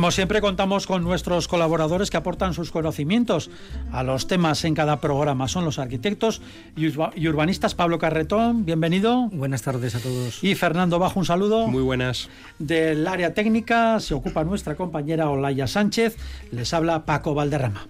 [0.00, 3.50] Como siempre contamos con nuestros colaboradores que aportan sus conocimientos
[3.92, 5.46] a los temas en cada programa.
[5.46, 6.40] Son los arquitectos
[6.74, 9.28] y urbanistas Pablo Carretón, bienvenido.
[9.30, 10.42] Buenas tardes a todos.
[10.42, 11.68] Y Fernando Bajo, un saludo.
[11.68, 12.30] Muy buenas.
[12.58, 16.16] Del área técnica se ocupa nuestra compañera Olaya Sánchez.
[16.50, 17.86] Les habla Paco Valderrama.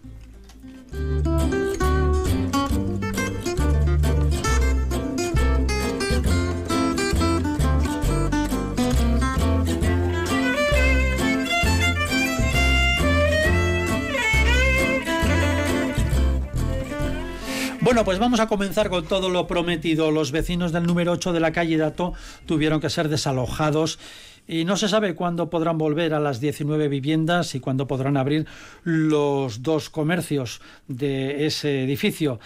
[17.91, 20.13] Bueno, pues vamos a comenzar con todo lo prometido.
[20.13, 22.13] Los vecinos del número 8 de la calle Dato
[22.47, 23.99] tuvieron que ser desalojados
[24.47, 28.47] y no se sabe cuándo podrán volver a las 19 viviendas y cuándo podrán abrir
[28.85, 32.39] los dos comercios de ese edificio.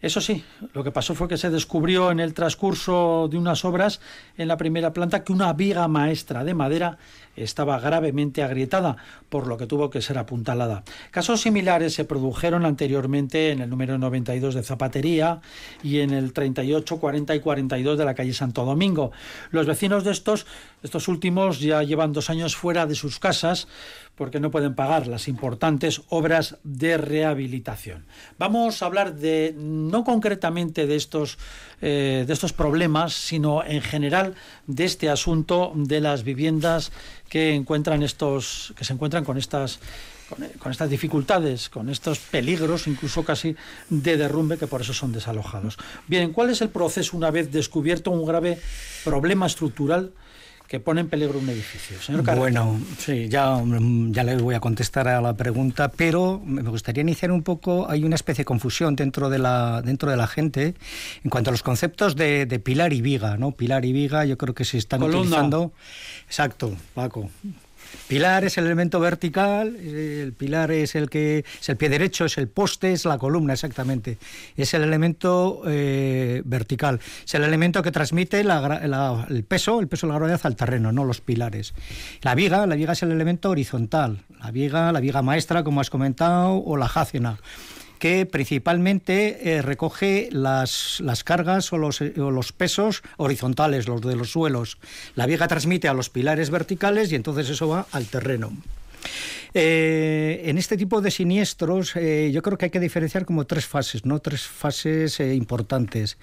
[0.00, 4.00] Eso sí, lo que pasó fue que se descubrió en el transcurso de unas obras
[4.36, 6.98] en la primera planta que una viga maestra de madera
[7.36, 8.96] estaba gravemente agrietada,
[9.28, 10.84] por lo que tuvo que ser apuntalada.
[11.10, 15.40] Casos similares se produjeron anteriormente en el número 92 de Zapatería
[15.82, 19.12] y en el 38, 40 y 42 de la calle Santo Domingo.
[19.50, 20.46] Los vecinos de estos,
[20.82, 23.68] estos últimos ya llevan dos años fuera de sus casas
[24.16, 28.04] porque no pueden pagar las importantes obras de rehabilitación.
[28.38, 31.38] Vamos a hablar de no concretamente de estos
[31.80, 34.34] eh, de estos problemas, sino en general
[34.66, 36.92] de este asunto de las viviendas
[37.28, 39.80] que encuentran estos que se encuentran con estas
[40.58, 43.54] con, estas dificultades, con estos peligros, incluso casi
[43.90, 45.76] de derrumbe, que por eso son desalojados.
[46.06, 48.58] Bien, ¿cuál es el proceso una vez descubierto un grave
[49.04, 50.12] problema estructural
[50.72, 52.00] que pone en peligro un edificio.
[52.00, 53.62] Señor bueno, sí, ya,
[54.08, 58.04] ya le voy a contestar a la pregunta, pero me gustaría iniciar un poco, hay
[58.04, 60.74] una especie de confusión dentro de la, dentro de la gente
[61.22, 63.50] en cuanto a los conceptos de, pilar y viga, ¿no?
[63.52, 65.72] Pilar y viga yo creo que se están utilizando...
[66.26, 67.28] Exacto, Paco.
[68.08, 72.36] Pilar es el elemento vertical, el pilar es el que es el pie derecho, es
[72.38, 74.18] el poste, es la columna exactamente.
[74.56, 80.12] Es el elemento eh, vertical, es el elemento que transmite el peso, el peso de
[80.12, 81.74] la gravedad al terreno, no los pilares.
[82.22, 85.90] La viga, la viga es el elemento horizontal, la viga, la viga maestra, como has
[85.90, 87.38] comentado, o la jácena
[88.02, 94.00] que principalmente eh, recoge las, las cargas o los, eh, o los, pesos horizontales, los
[94.00, 94.78] de los suelos.
[95.14, 98.50] La viga transmite a los pilares verticales y entonces eso va al terreno.
[99.54, 103.66] Eh, en este tipo de siniestros eh, yo creo que hay que diferenciar como tres
[103.66, 104.18] fases, ¿no?
[104.20, 106.16] Tres fases eh, importantes.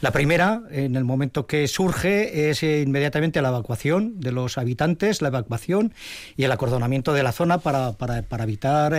[0.00, 5.28] La primera, en el momento que surge, es inmediatamente la evacuación de los habitantes, la
[5.28, 5.94] evacuación
[6.36, 8.94] y el acordonamiento de la zona para, para, para evitar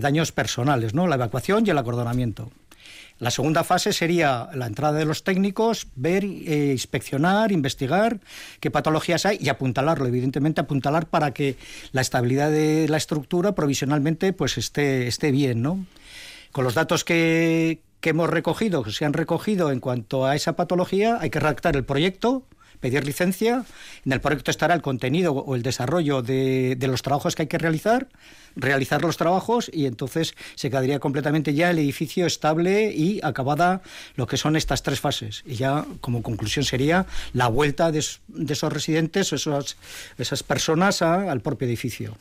[0.00, 1.06] daños personales, ¿no?
[1.06, 2.50] La evacuación y el acordonamiento.
[3.22, 8.18] La segunda fase sería la entrada de los técnicos, ver, eh, inspeccionar, investigar
[8.58, 11.56] qué patologías hay y apuntalarlo, evidentemente apuntalar para que
[11.92, 15.86] la estabilidad de la estructura provisionalmente pues esté, esté bien, ¿no?
[16.50, 20.56] Con los datos que, que hemos recogido, que se han recogido en cuanto a esa
[20.56, 22.42] patología, hay que redactar el proyecto
[22.82, 23.64] pedir licencia,
[24.04, 27.48] en el proyecto estará el contenido o el desarrollo de, de los trabajos que hay
[27.48, 28.08] que realizar,
[28.56, 33.82] realizar los trabajos y entonces se quedaría completamente ya el edificio estable y acabada
[34.16, 35.42] lo que son estas tres fases.
[35.46, 39.76] Y ya como conclusión sería la vuelta de, esos residentes, esas,
[40.18, 42.16] esas personas al propio edificio.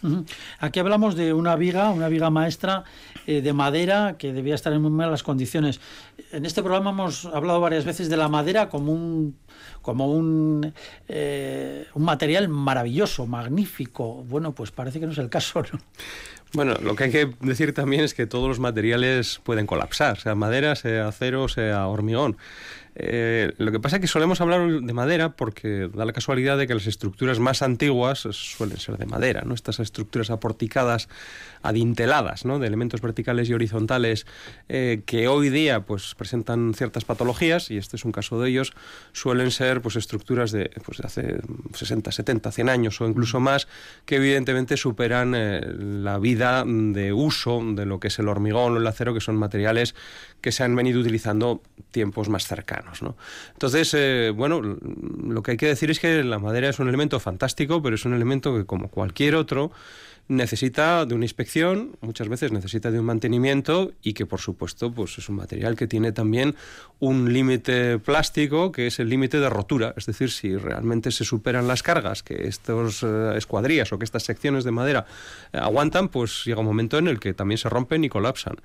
[0.60, 2.84] Aquí hablamos de una viga, una viga maestra
[3.28, 5.80] eh, de madera que debía estar en muy malas condiciones.
[6.32, 9.36] En este programa hemos hablado varias veces de la madera como un
[9.82, 10.74] como un,
[11.08, 14.24] eh, un material maravilloso, magnífico.
[14.28, 15.80] Bueno, pues parece que no es el caso, ¿no?
[16.54, 20.36] Bueno, lo que hay que decir también es que todos los materiales pueden colapsar, sea
[20.36, 22.38] madera, sea acero, sea hormigón.
[22.96, 26.68] Eh, lo que pasa es que solemos hablar de madera porque da la casualidad de
[26.68, 29.54] que las estructuras más antiguas suelen ser de madera, ¿no?
[29.54, 31.08] Estas estructuras aporticadas,
[31.62, 32.60] adinteladas, ¿no?
[32.60, 34.26] De elementos verticales y horizontales
[34.68, 38.74] eh, que hoy día pues presentan ciertas patologías y este es un caso de ellos,
[39.14, 41.42] suelen ser pues estructuras de, pues, de hace
[41.74, 43.68] 60, 70, 100 años o incluso más
[44.06, 48.78] que evidentemente superan eh, la vida de uso de lo que es el hormigón o
[48.78, 49.96] el acero que son materiales
[50.42, 51.62] que se han venido utilizando
[51.92, 53.02] tiempos más cercanos.
[53.02, 53.16] ¿no?
[53.54, 57.20] Entonces, eh, bueno, lo que hay que decir es que la madera es un elemento
[57.20, 59.72] fantástico, pero es un elemento que, como cualquier otro,
[60.28, 65.18] necesita de una inspección, muchas veces necesita de un mantenimiento y que por supuesto pues
[65.18, 66.56] es un material que tiene también
[67.00, 71.68] un límite plástico que es el límite de rotura, es decir, si realmente se superan
[71.68, 75.06] las cargas que estos eh, escuadrillas o que estas secciones de madera
[75.52, 78.58] eh, aguantan, pues llega un momento en el que también se rompen y colapsan.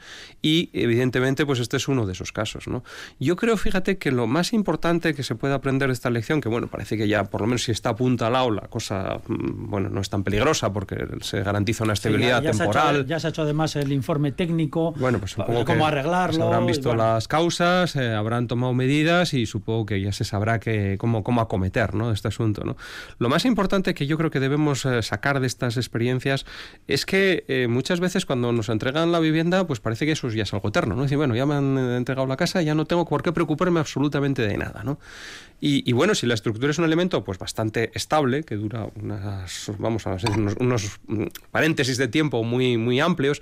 [0.43, 2.85] Y evidentemente pues este es uno de esos casos, ¿no?
[3.19, 6.49] Yo creo, fíjate que lo más importante que se puede aprender de esta lección, que
[6.49, 10.00] bueno, parece que ya por lo menos si está apuntalado la cosa, mm, bueno, no
[10.00, 13.06] es tan peligrosa porque se garantiza una estabilidad temporal.
[13.06, 16.44] ya se ha hecho además el informe técnico, bueno, pues supongo cómo arreglarlo.
[16.44, 20.96] habrán visto las causas, eh, habrán tomado medidas y supongo que ya se sabrá que,
[20.98, 22.12] cómo, cómo acometer ¿no?
[22.12, 22.64] este asunto.
[22.64, 22.76] ¿no?
[23.19, 26.44] Lo más importante que yo creo que debemos eh, sacar de estas experiencias
[26.88, 30.43] es que eh, muchas veces cuando nos entregan la vivienda, pues parece que eso ya
[30.43, 30.96] es algo eterno.
[30.96, 31.02] ¿no?
[31.02, 34.43] Decir, bueno, ya me han entregado la casa, ya no tengo por qué preocuparme absolutamente
[34.43, 34.82] de nada.
[34.84, 34.98] ¿no?
[35.58, 40.06] Y, bueno, si la estructura es un elemento pues bastante estable, que dura unas, vamos
[40.06, 41.00] a unos, unos,
[41.50, 43.41] paréntesis de tiempo muy, muy amplios,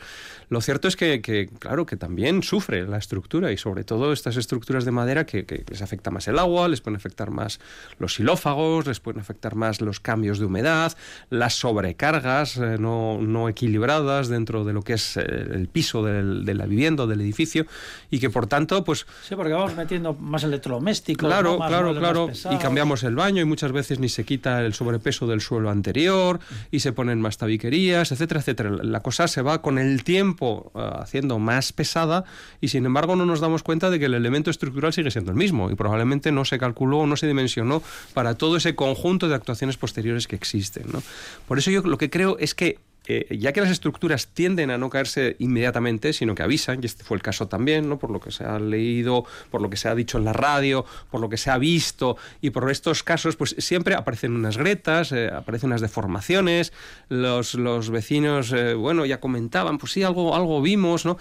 [0.49, 4.85] lo cierto es que, claro, que también sufre la estructura y sobre todo estas estructuras
[4.85, 7.59] de madera que, les afecta más el agua, les pueden afectar más
[7.99, 10.97] los xilófagos, les pueden afectar más los cambios de humedad,
[11.31, 16.55] las sobrecargas eh, no, no, equilibradas dentro de lo que es el piso del, de
[16.55, 17.67] la vivienda o del edificio
[18.11, 19.07] y que por tanto, pues...
[19.23, 21.27] Sí, porque vamos metiendo más electrodomésticos.
[21.27, 22.31] Claro, claro, claro.
[22.51, 26.41] Y cambiamos el baño y muchas veces ni se quita el sobrepeso del suelo anterior
[26.71, 28.71] y se ponen más tabiquerías, etcétera, etcétera.
[28.83, 32.25] La cosa se va con el tiempo eh, haciendo más pesada
[32.61, 35.37] y sin embargo no nos damos cuenta de que el elemento estructural sigue siendo el
[35.37, 39.35] mismo y probablemente no se calculó o no se dimensionó para todo ese conjunto de
[39.35, 40.85] actuaciones posteriores que existen.
[40.93, 41.03] ¿no?
[41.49, 44.79] Por eso yo lo que creo es que eh, ya que las estructuras tienden a
[44.79, 47.99] no caerse inmediatamente, sino que avisan, y este fue el caso también, ¿no?
[47.99, 50.87] por lo que se ha leído, por lo que se ha dicho en la radio,
[51.11, 55.13] por lo que se ha visto, y por estos casos, pues siempre aparecen unas gretas,
[55.13, 56.73] eh, aparecen unas deformaciones,
[57.11, 61.19] los, los vecinos, eh, bueno, ya comentaban, pues sí, algo, algo vimos, ¿no?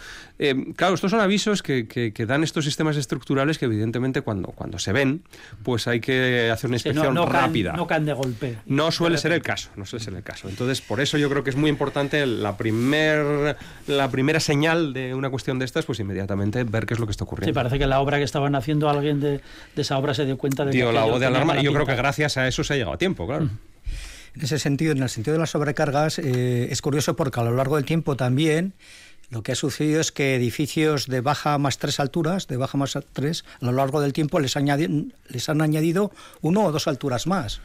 [0.75, 4.91] claro, estos son avisos que, que, dan estos sistemas estructurales que evidentemente cuando, cuando se
[4.91, 5.23] ven,
[5.63, 7.73] pues hay que hacer una inspección rápida.
[7.73, 8.57] no caen de golpe.
[8.65, 10.49] No suele ser el caso, no suele ser el caso.
[10.49, 15.13] Entonces, por eso yo creo que es muy importante la, primer, la primera señal de
[15.13, 17.49] una cuestión de estas, pues inmediatamente ver qué es lo que está ocurriendo.
[17.49, 19.41] Sí, parece que la obra que estaban haciendo alguien de,
[19.75, 21.85] esa obra se dio cuenta de Dio que la voz de alarma y yo creo
[21.85, 23.49] que gracias a eso se ha llegado a tiempo, claro.
[24.35, 27.53] En ese sentido, en el sentido de las sobrecargas, eh, es curioso porque a lo
[27.53, 28.73] largo del tiempo también
[29.33, 32.97] lo que ha sucedido es que edificios de baja más tres alturas, de baja más
[33.13, 36.11] tres, a lo largo del tiempo les, les han añadido
[36.41, 37.59] uno o dos alturas más.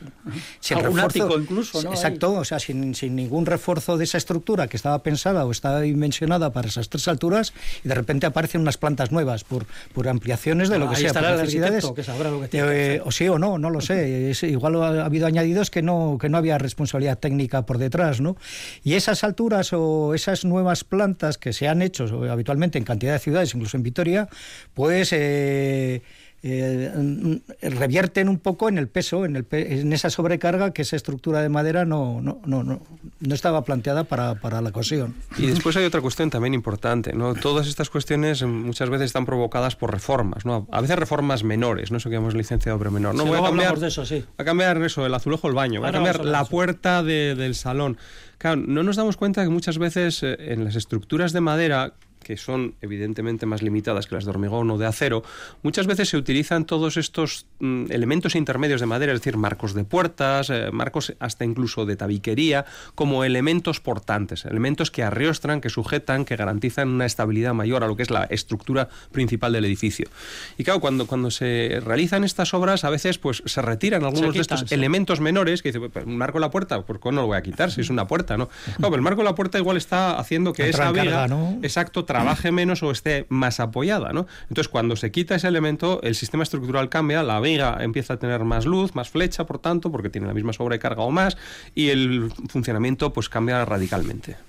[0.61, 1.91] Sin refuerzo, incluso, ¿no?
[1.91, 6.53] Exacto, o sea, sin, ningún refuerzo de esa estructura que estaba pensada o estaba dimensionada
[6.55, 7.53] para esas tres alturas,
[7.85, 11.13] y de repente aparecen unas plantas nuevas por, por ampliaciones de lo que sea.
[11.13, 14.33] Por necesidades, que sabrá lo que eh, o sí o no, no lo sé.
[14.43, 18.39] igual ha habido añadidos que no, que no había responsabilidad técnica por detrás, ¿no?
[18.83, 23.19] Y esas alturas o esas nuevas plantas que se han hecho habitualmente en cantidad de
[23.19, 24.29] ciudades, incluso en Vitoria,
[24.75, 26.03] pues eh,
[26.43, 31.43] eh, revierten un poco en el peso, en, el en, esa sobrecarga que esa estructura
[31.43, 32.81] de madera no, no, no, no,
[33.19, 35.15] no estaba planteada para, para, la cosión.
[35.37, 37.35] Y después hay otra cuestión también importante, ¿no?
[37.35, 40.69] Todas estas cuestiones muchas veces están provocadas por reformas, ¿no?
[40.71, 41.97] A veces reformas menores, ¿no?
[41.97, 43.17] Eso que llamamos licencia de obra menor.
[43.17, 44.25] No, voy a cambiar, de eso, sí.
[44.37, 47.99] a cambiar eso, el azulejo del baño, voy a cambiar la puerta del salón.
[48.39, 52.37] Claro, no nos damos cuenta que muchas veces eh, en las estructuras de madera que
[52.37, 55.23] son evidentemente más limitadas que las de hormigón o de acero,
[55.63, 59.85] muchas veces se utilizan todos estos mm, elementos intermedios de madera, es decir, marcos de
[59.85, 66.25] puertas, eh, marcos hasta incluso de tabiquería, como elementos portantes, elementos que arriostran, que sujetan,
[66.25, 70.09] que garantizan una estabilidad mayor a lo que es la estructura principal del edificio.
[70.57, 74.41] Y claro, cuando, cuando se realizan estas obras, a veces pues se retiran algunos de
[74.41, 77.43] estos elementos menores que dice, pues, marco la puerta, ¿por qué no lo voy a
[77.43, 78.37] quitar si es una puerta?
[78.37, 78.49] No,
[78.79, 81.27] no el marco de la puerta igual está haciendo que esa viga,
[81.63, 84.27] exacto, trabaje menos o esté más apoyada, ¿no?
[84.49, 88.45] Entonces, cuando se quita ese elemento, el sistema estructural cambia, la viga empieza a tener
[88.45, 91.37] más luz, más flecha, por tanto, porque tiene la misma sobrecarga o más,
[91.75, 94.48] y el funcionamiento pues cambia radicalmente.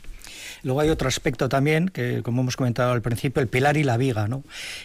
[0.63, 3.97] Luego hay otro aspecto también, que como hemos comentado al principio, el pilar y la
[3.97, 4.27] viga.
[4.27, 4.43] ¿no?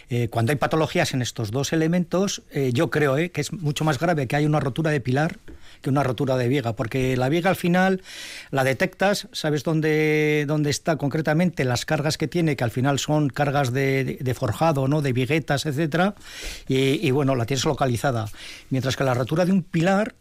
[0.09, 3.83] Eh, cuando hay patologías en estos dos elementos, eh, yo creo eh, que es mucho
[3.83, 5.37] más grave que hay una rotura de pilar
[5.81, 8.01] que una rotura de viga, porque la viga al final
[8.49, 13.29] la detectas, sabes dónde, dónde está concretamente las cargas que tiene, que al final son
[13.29, 15.03] cargas de, forjado, ¿no?
[15.03, 16.15] de viguetas, etcétera,
[16.67, 18.25] y, y bueno, la tienes localizada.
[18.71, 20.15] Mientras que la rotura de un pilar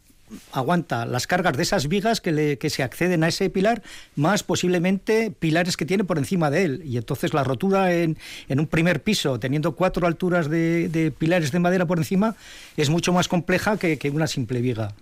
[0.52, 3.82] aguanta las cargas de esas vigas que, le, que se acceden a ese pilar,
[4.16, 6.82] más posiblemente pilares que tiene por encima de él.
[6.84, 8.16] Y entonces la rotura en,
[8.48, 12.36] en un primer piso, teniendo cuatro alturas de, pilares de madera por encima,
[12.76, 14.94] es mucho más compleja que, que una simple viga.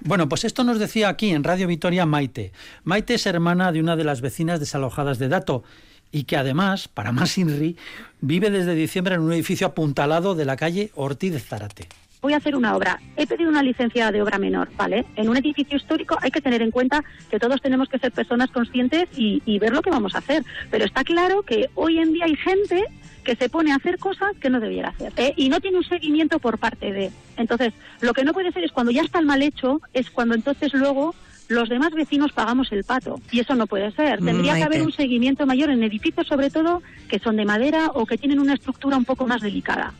[0.00, 2.52] Bueno, pues esto nos decía aquí en Radio Vitoria Maite.
[2.84, 5.64] Maite es hermana de una de las vecinas desalojadas de Dato
[6.12, 7.76] y que además, para más INRI,
[8.20, 11.88] vive desde diciembre en un edificio apuntalado de la calle Ortiz de Zarate
[12.24, 15.04] voy a hacer una obra, he pedido una licencia de obra menor, ¿vale?
[15.14, 18.50] En un edificio histórico hay que tener en cuenta que todos tenemos que ser personas
[18.50, 20.42] conscientes y, ver lo que vamos a hacer.
[20.70, 22.82] Pero está claro que hoy en día hay gente
[23.24, 25.34] que se pone a hacer cosas que no debiera hacer ¿eh?
[25.36, 27.10] y no tiene un seguimiento por parte de.
[27.36, 30.34] Entonces, lo que no puede ser es cuando ya está el mal hecho, es cuando
[30.34, 31.14] entonces luego
[31.48, 33.20] los demás vecinos pagamos el pato.
[33.30, 34.22] Y eso no puede ser.
[34.22, 37.90] Mm, Tendría que haber un seguimiento mayor en edificios, sobre todo, que son de madera
[37.92, 39.92] o que tienen una estructura un poco más delicada.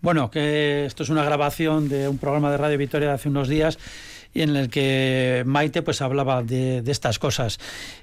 [0.00, 3.48] Bueno, que esto es una grabación de un programa de Radio Victoria de hace unos
[3.48, 3.78] días
[4.34, 7.58] en el que Maite pues hablaba de, de estas cosas.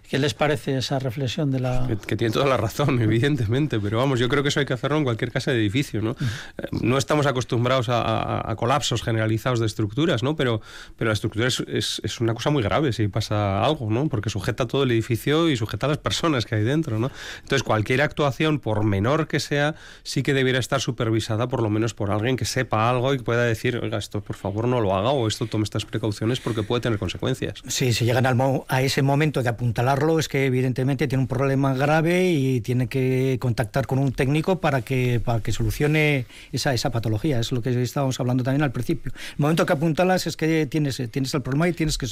[0.10, 1.86] ¿Qué les parece esa reflexión de la...?
[2.08, 4.98] Que, tiene toda la razón, evidentemente, pero vamos, yo creo que eso hay que hacerlo
[4.98, 6.12] en cualquier casa de edificio, ¿no?
[6.12, 10.38] Eh, no estamos acostumbrados a, colapsos generalizados de estructuras, ¿no?
[10.38, 10.62] Pero,
[10.96, 14.08] pero la estructura es, es, una cosa muy grave si pasa algo, ¿no?
[14.08, 17.12] Porque sujeta todo el edificio y sujeta a las personas que hay dentro, ¿no?
[17.42, 21.94] Entonces, cualquier actuación, por menor que sea, sí que debiera estar supervisada por lo menos
[21.94, 25.10] por alguien que sepa algo y pueda decir, oiga, esto por favor no lo haga
[25.10, 27.62] o esto tome estas precauciones porque puede tener consecuencias.
[27.68, 31.74] Sí, si llegan al a ese momento de apuntalar es que evidentemente tiene un problema
[31.74, 36.92] grave y tiene que contactar con un técnico para que, para que solucione esa, esa
[36.92, 37.40] patología.
[37.40, 39.12] Es lo que estábamos hablando también al principio.
[39.16, 42.08] El momento que apuntalas es que tienes, tienes el problema y tienes que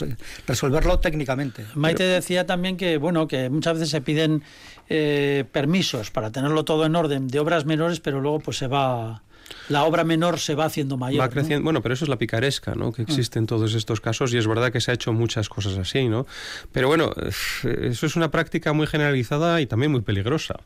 [0.47, 1.65] resolverlo técnicamente.
[1.75, 4.43] Maite decía también que, bueno, que muchas veces se piden
[4.89, 9.21] eh, permisos para tenerlo todo en orden de obras menores, pero luego pues se va
[9.69, 11.21] la obra menor se va haciendo mayor.
[11.21, 12.91] Va creciendo, bueno, pero eso es la picaresca, ¿no?
[12.91, 15.77] Que existe en todos estos casos y es verdad que se ha hecho muchas cosas
[15.77, 16.25] así, ¿no?
[16.71, 17.11] Pero bueno,
[17.63, 20.59] eso es una práctica muy generalizada y también muy peligrosa.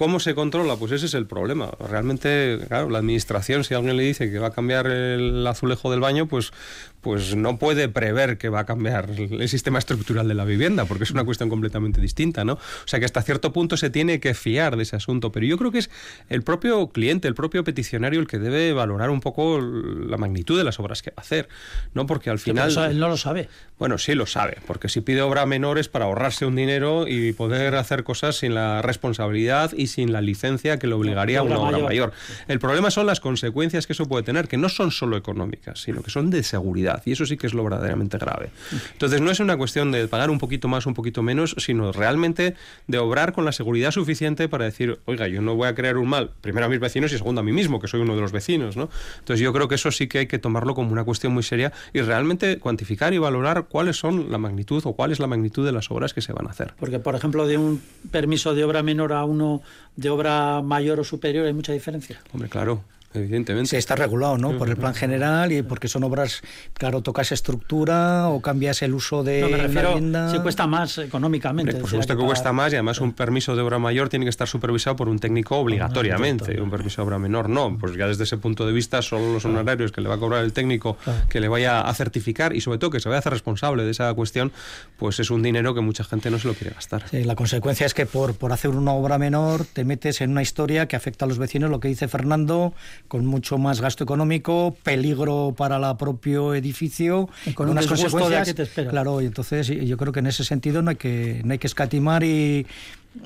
[0.00, 0.76] ¿Cómo se controla?
[0.76, 1.70] Pues ese es el problema.
[1.78, 6.00] Realmente, claro, la administración, si alguien le dice que va a cambiar el azulejo del
[6.00, 6.54] baño, pues,
[7.02, 11.04] pues no puede prever que va a cambiar el sistema estructural de la vivienda, porque
[11.04, 12.54] es una cuestión completamente distinta, ¿no?
[12.54, 15.32] O sea que hasta cierto punto se tiene que fiar de ese asunto.
[15.32, 15.90] Pero yo creo que es
[16.30, 20.64] el propio cliente, el propio peticionario, el que debe valorar un poco la magnitud de
[20.64, 21.50] las obras que va a hacer,
[21.92, 22.06] ¿no?
[22.06, 22.74] Porque al final...
[22.90, 23.50] él no lo sabe.
[23.78, 27.34] Bueno, sí lo sabe, porque si pide obra menor es para ahorrarse un dinero y
[27.34, 31.58] poder hacer cosas sin la responsabilidad y sin la licencia que le obligaría a una
[31.58, 32.12] obra mayor.
[32.48, 36.02] El problema son las consecuencias que eso puede tener, que no son solo económicas, sino
[36.02, 38.50] que son de seguridad, y eso sí que es lo verdaderamente grave.
[38.92, 42.54] Entonces no es una cuestión de pagar un poquito más, un poquito menos, sino realmente
[42.86, 46.08] de obrar con la seguridad suficiente para decir, oiga, yo no voy a crear un
[46.08, 48.32] mal, primero a mis vecinos y segundo a mí mismo, que soy uno de los
[48.32, 48.88] vecinos, ¿no?
[49.18, 51.72] Entonces yo creo que eso sí que hay que tomarlo como una cuestión muy seria
[51.92, 55.72] y realmente cuantificar y valorar cuáles son la magnitud o cuál es la magnitud de
[55.72, 56.74] las obras que se van a hacer.
[56.78, 59.62] Porque, por ejemplo, de un permiso de obra menor a uno
[59.96, 62.20] de obra mayor o superior hay mucha diferencia.
[62.32, 62.84] Hombre, claro.
[63.12, 63.70] Evidentemente.
[63.70, 64.56] Sí, está regulado, ¿no?
[64.56, 66.42] Por el plan general y porque son obras,
[66.74, 69.98] claro, tocas estructura o cambias el uso de no, me refiero,
[70.30, 71.74] Si cuesta más económicamente.
[71.74, 74.46] por supuesto que, cuesta más y además un permiso de obra mayor tiene que estar
[74.46, 76.60] supervisado por un técnico obligatoriamente.
[76.60, 77.76] un permiso de obra menor no.
[77.78, 80.44] Pues ya desde ese punto de vista, solo los honorarios que le va a cobrar
[80.44, 80.96] el técnico
[81.28, 83.90] que le vaya a certificar y sobre todo que se vaya a hacer responsable de
[83.90, 84.52] esa cuestión,
[84.98, 87.08] pues es un dinero que mucha gente no se lo quiere gastar.
[87.10, 90.42] Sí, la consecuencia es que por, por hacer una obra menor te metes en una
[90.42, 92.72] historia que afecta a los vecinos, lo que dice Fernando
[93.08, 98.48] con mucho más gasto económico, peligro para el propio edificio, con unas consecuencias.
[98.48, 98.90] Que te espera.
[98.90, 101.66] Claro, y entonces yo creo que en ese sentido no hay que, no hay que
[101.66, 102.66] escatimar y,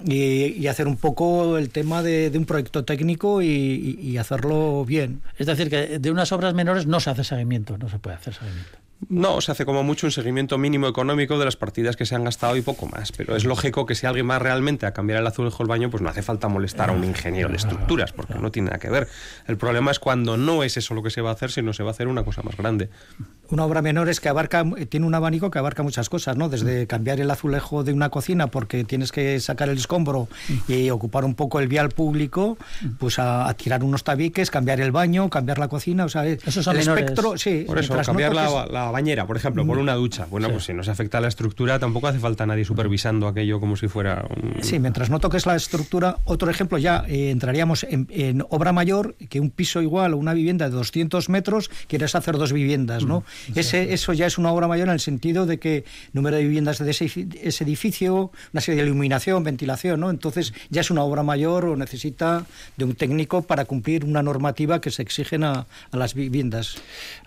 [0.07, 5.21] y, hacer un poco el tema de, un proyecto técnico y, y, hacerlo bien.
[5.38, 8.35] Es decir, que de unas obras menores no se hace seguimiento, no se puede hacer
[8.35, 8.83] seguimiento.
[9.08, 12.25] No, se hace como mucho un seguimiento mínimo económico de las partidas que se han
[12.25, 13.12] gastado y poco más.
[13.12, 16.02] Pero es lógico que si alguien va realmente a cambiar el azulejo del baño, pues
[16.02, 19.08] no hace falta molestar a un ingeniero de estructuras, porque no tiene nada que ver.
[19.46, 21.82] El problema es cuando no es eso lo que se va a hacer, sino se
[21.82, 22.88] va a hacer una cosa más grande.
[23.50, 26.49] Una obra menor es que abarca, tiene un abanico que abarca muchas cosas, ¿no?
[26.49, 30.28] Desde cambiar el azulejo de una cocina porque tienes que sacar el escombro
[30.66, 32.56] y ocupar un poco el vial público,
[32.99, 36.38] pues a, tirar unos tabiques, cambiar el baño, cambiar la cocina, o sea, el
[36.78, 37.64] espectro, sí.
[37.66, 39.80] Por eso, cambiar la bañera, por ejemplo, por mm.
[39.80, 40.26] una ducha.
[40.30, 43.58] Bueno, pues si no se afecta a la estructura, tampoco hace falta nadie supervisando aquello
[43.58, 44.62] como si fuera un...
[44.62, 49.40] Sí, mientras no toques la estructura, otro ejemplo ya eh, entraríamos en, obra mayor, que
[49.40, 53.24] un piso igual o una vivienda de 200 metros, quieres hacer dos viviendas, ¿no?
[53.48, 56.44] Mm, ese, eso ya es una obra mayor en el sentido de que número de
[56.44, 57.06] viviendas de ese,
[57.64, 60.10] edificio, una serie de iluminación, ventilación, ¿no?
[60.10, 62.46] Entonces ya es una obra mayor o necesita
[62.76, 66.76] de un técnico para cumplir una normativa que se exigen a, a las viviendas.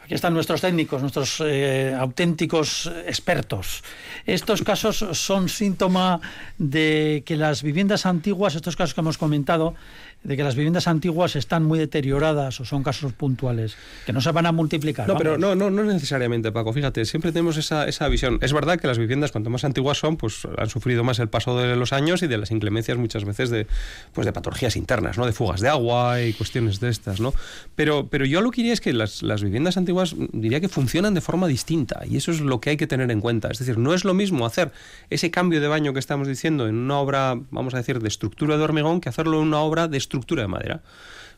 [0.09, 3.83] Están nuestros técnicos, nuestros eh, auténticos expertos.
[4.25, 6.21] Estos casos son síntoma
[6.57, 9.75] de que las viviendas antiguas, estos casos que hemos comentado,
[10.23, 14.31] de que las viviendas antiguas están muy deterioradas o son casos puntuales, que no se
[14.31, 15.07] van a multiplicar.
[15.07, 16.73] No, pero no, no, no necesariamente, Paco.
[16.73, 18.39] Fíjate, siempre tenemos esa, esa visión.
[18.41, 21.57] Es verdad que las viviendas, cuanto más antiguas son, pues han sufrido más el paso
[21.57, 23.67] de los años y de las inclemencias muchas veces de,
[24.13, 25.25] pues, de patologías internas, ¿no?
[25.25, 27.33] De fugas de agua y cuestiones de estas, ¿no?
[27.75, 31.13] Pero, pero yo lo que diría es que las, las viviendas antiguas diría que funcionan
[31.13, 33.49] de forma distinta y eso es lo que hay que tener en cuenta.
[33.49, 34.71] Es decir, no es lo mismo hacer
[35.09, 38.57] ese cambio de baño que estamos diciendo en una obra, vamos a decir, de estructura
[38.57, 40.81] de hormigón que hacerlo en una obra de estructura de madera.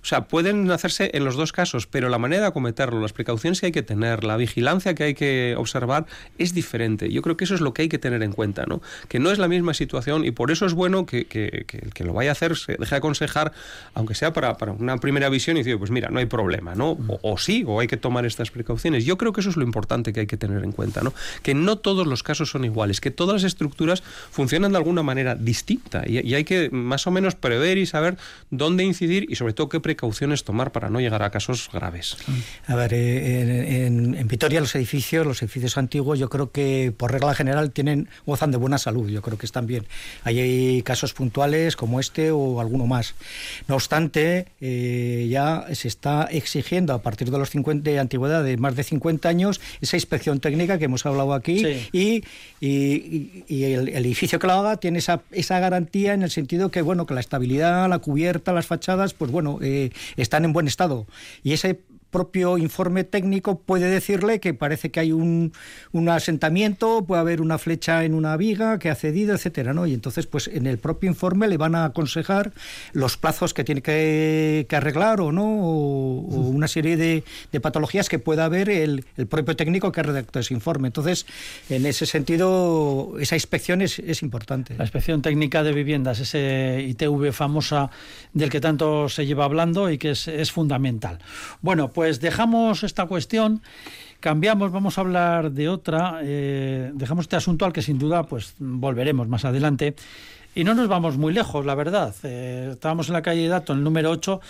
[0.01, 3.59] O sea, pueden hacerse en los dos casos, pero la manera de acometerlo, las precauciones
[3.59, 6.05] que hay que tener, la vigilancia que hay que observar
[6.37, 7.11] es diferente.
[7.11, 8.81] Yo creo que eso es lo que hay que tener en cuenta, ¿no?
[9.07, 12.03] Que no es la misma situación y por eso es bueno que, que, el que
[12.03, 13.51] lo vaya a hacer se deje aconsejar,
[13.93, 16.97] aunque sea para, para una primera visión y decir, pues mira, no hay problema, ¿no?
[17.21, 19.05] O, sí, o hay que tomar estas precauciones.
[19.05, 21.13] Yo creo que eso es lo importante que hay que tener en cuenta, ¿no?
[21.43, 25.35] Que no todos los casos son iguales, que todas las estructuras funcionan de alguna manera
[25.35, 28.17] distinta y, y hay que más o menos prever y saber
[28.49, 32.15] dónde incidir y sobre todo qué precauciones tomar para no llegar a casos graves?
[32.67, 37.33] A ver, eh, en, Vitoria los edificios, los edificios antiguos, yo creo que por regla
[37.33, 39.09] general tienen gozan de buena salud.
[39.09, 39.87] Yo creo que están bien.
[40.23, 43.15] hay casos puntuales como este o alguno más.
[43.67, 48.57] No obstante, eh, ya se está exigiendo a partir de los 50 de antigüedad de
[48.57, 52.23] más de 50 años esa inspección técnica que hemos hablado aquí y,
[52.59, 57.07] y, el, edificio que lo haga tiene esa, esa garantía en el sentido que bueno
[57.07, 59.78] que la estabilidad, la cubierta, las fachadas, pues bueno eh,
[60.17, 61.07] están en buen estado.
[61.43, 65.53] Y ese propio informe técnico puede decirle que parece que hay un,
[65.91, 69.85] un, asentamiento, puede haber una flecha en una viga que ha cedido, etcétera, ¿no?
[69.85, 72.51] Y entonces, pues en el propio informe le van a aconsejar
[72.93, 76.19] los plazos que tiene que, arreglar o no, o,
[76.49, 80.39] una serie de, de, patologías que pueda haber el, el, propio técnico que ha redactado
[80.39, 80.87] ese informe.
[80.87, 81.25] Entonces,
[81.69, 84.75] en ese sentido, esa inspección es, es importante.
[84.77, 87.91] La inspección técnica de viviendas, ese ITV famosa
[88.33, 91.19] del que tanto se lleva hablando y que es, es fundamental.
[91.61, 93.61] Bueno, pues dejamos esta cuestión,
[94.19, 98.55] cambiamos, vamos a hablar de otra, eh, dejamos este asunto al que sin duda pues
[98.59, 99.95] volveremos más adelante.
[100.55, 102.13] Y no nos vamos muy lejos, la verdad.
[102.23, 104.41] Eh, estábamos en la calle Dato, el número 8,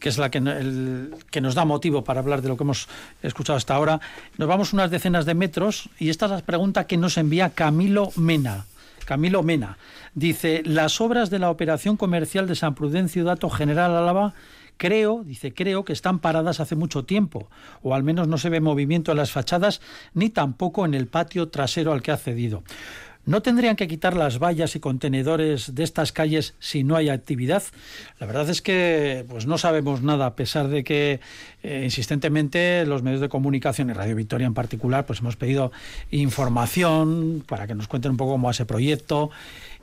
[0.00, 2.88] que es la que, el, que nos da motivo para hablar de lo que hemos
[3.22, 4.00] escuchado hasta ahora.
[4.38, 8.10] Nos vamos unas decenas de metros y esta es la pregunta que nos envía Camilo
[8.16, 8.66] Mena.
[9.04, 9.78] Camilo Mena
[10.14, 14.34] dice, las obras de la operación comercial de San Prudencio Dato General Álava
[14.80, 17.50] Creo, dice, creo que están paradas hace mucho tiempo,
[17.82, 19.82] o al menos no se ve movimiento en las fachadas
[20.14, 22.62] ni tampoco en el patio trasero al que ha cedido.
[23.26, 27.62] ¿No tendrían que quitar las vallas y contenedores de estas calles si no hay actividad?
[28.18, 31.20] La verdad es que pues no sabemos nada, a pesar de que
[31.62, 35.72] eh, insistentemente los medios de comunicación y Radio Victoria en particular, pues hemos pedido
[36.10, 39.30] información para que nos cuenten un poco cómo va ese proyecto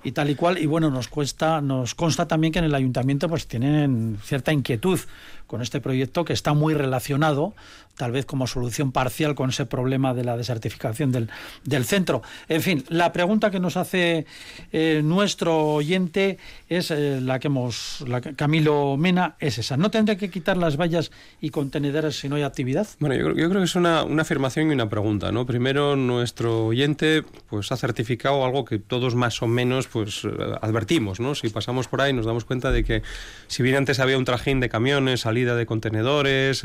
[0.04, 0.58] y tal y cual.
[0.58, 5.00] Y bueno, nos cuesta, nos consta también que en el ayuntamiento pues tienen cierta inquietud
[5.48, 7.54] con este proyecto que está muy relacionado,
[7.96, 11.30] tal vez como solución parcial con ese problema de la desertificación del,
[11.64, 12.22] del centro.
[12.48, 14.26] En fin, la pregunta que nos hace
[14.72, 16.38] eh, nuestro oyente
[16.70, 19.78] es eh, la que hemos, la Camilo Mena, es esa.
[19.78, 22.88] ¿No tendré que quitar las vallas y contenedores si no hay actividad?
[23.00, 25.46] Bueno, yo, creo que es una, una, afirmación y una pregunta, ¿no?
[25.46, 30.24] Primero, nuestro oyente pues ha certificado algo que todos más o menos pues
[30.62, 31.36] advertimos, ¿no?
[31.36, 33.04] Si pasamos por ahí nos damos cuenta de que
[33.48, 36.64] si bien antes había un trajín de camiones, salida de contenedores,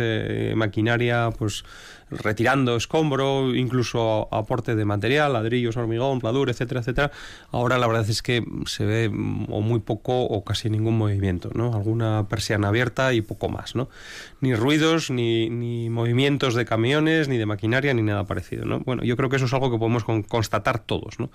[0.55, 1.65] maquinaria, pues
[2.13, 7.11] retirando escombro, incluso aporte de material, ladrillos, hormigón, pladur, etcétera, etcétera.
[7.51, 11.75] Ahora la verdad es que se ve o muy poco o casi ningún movimiento, ¿no?
[11.75, 13.89] Alguna persiana abierta y poco más, ¿no?
[14.41, 18.81] Ni ruidos, ni, ni movimientos de camiones, ni de maquinaria, ni nada parecido, ¿no?
[18.81, 21.31] Bueno, yo creo que eso es algo que podemos constatar todos, ¿no?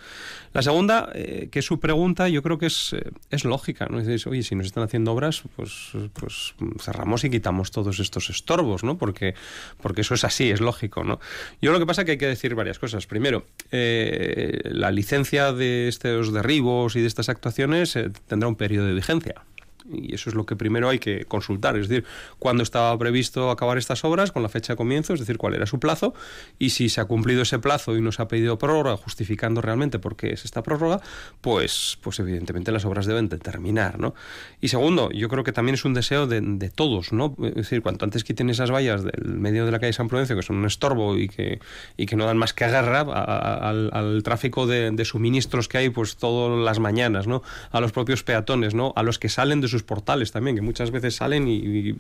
[0.54, 4.00] La segunda, eh, que es su pregunta, yo creo que es, eh, es lógica, ¿no?
[4.00, 8.84] Dices, oye, si nos están haciendo obras, pues, pues cerramos y quitamos todos estos estorbos,
[8.84, 8.98] ¿no?
[8.98, 9.36] Porque,
[9.82, 11.20] porque eso es así, es lógico, ¿no?
[11.62, 13.08] Yo lo que pasa es que hay que decir varias cosas.
[13.08, 18.86] Primero, eh, la licencia de estos derribos y de estas actuaciones eh, tendrá un periodo
[18.86, 19.44] de vigencia
[19.92, 22.06] y eso es lo que primero hay que consultar, es decir,
[22.40, 25.66] cuándo estaba previsto acabar estas obras, con la fecha de comienzo, es decir, cuál era
[25.66, 26.14] su plazo,
[26.60, 30.00] y si se ha cumplido ese plazo y no se ha pedido prórroga, justificando realmente
[30.00, 31.02] por qué es esta prórroga,
[31.42, 34.14] pues, pues evidentemente las obras deben de terminar, ¿no?
[34.62, 37.36] Y segundo, yo creo que también es un deseo de, todos, ¿no?
[37.44, 40.42] Es decir, cuanto antes quiten esas vallas del medio de la calle San Prudencio, que
[40.42, 41.60] son un estorbo y que,
[41.96, 46.18] y que no dan más que guerra al, tráfico de, de, suministros que hay pues
[46.18, 47.42] todas las mañanas, ¿no?
[47.72, 48.94] A los propios peatones, ¿no?
[48.96, 51.96] A los que salen de sus portales también, que muchas veces salen y,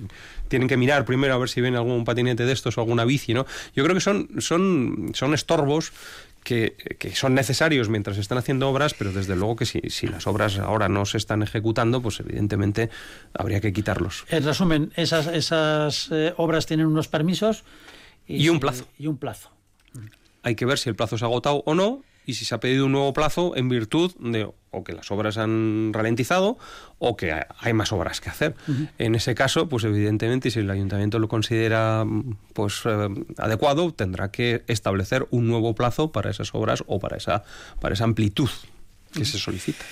[0.47, 3.33] tienen que mirar primero a ver si ven algún patinete de estos o alguna bici,
[3.33, 3.45] ¿no?
[3.75, 5.91] Yo creo que son, son, son estorbos
[6.47, 6.75] que,
[7.13, 10.57] son necesarios mientras se están haciendo obras, pero desde luego que si, si, las obras
[10.59, 12.89] ahora no se están ejecutando, pues evidentemente
[13.33, 14.25] habría que quitarlos.
[14.29, 17.65] En resumen, esas, esas eh, obras tienen unos permisos
[18.25, 18.87] y, un plazo.
[18.97, 19.51] Y un plazo.
[20.43, 22.59] Hay que ver si el plazo se ha agotado o no y si se ha
[22.59, 26.57] pedido un nuevo plazo en virtud de o que las obras han ralentizado
[26.99, 28.53] o que hay más obras que hacer.
[28.97, 32.05] En ese caso, pues evidentemente, si el ayuntamiento lo considera
[32.53, 37.43] pues eh, adecuado, tendrá que establecer un nuevo plazo para esas obras o para esa
[37.79, 38.49] para esa amplitud
[39.13, 39.83] que se solicita.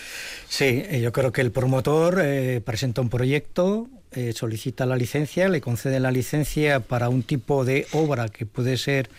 [0.50, 3.88] Sí, eh, yo creo que el promotor eh, presenta un proyecto,
[4.34, 9.10] solicita la licencia, le concede la licencia para un tipo de obra que puede ser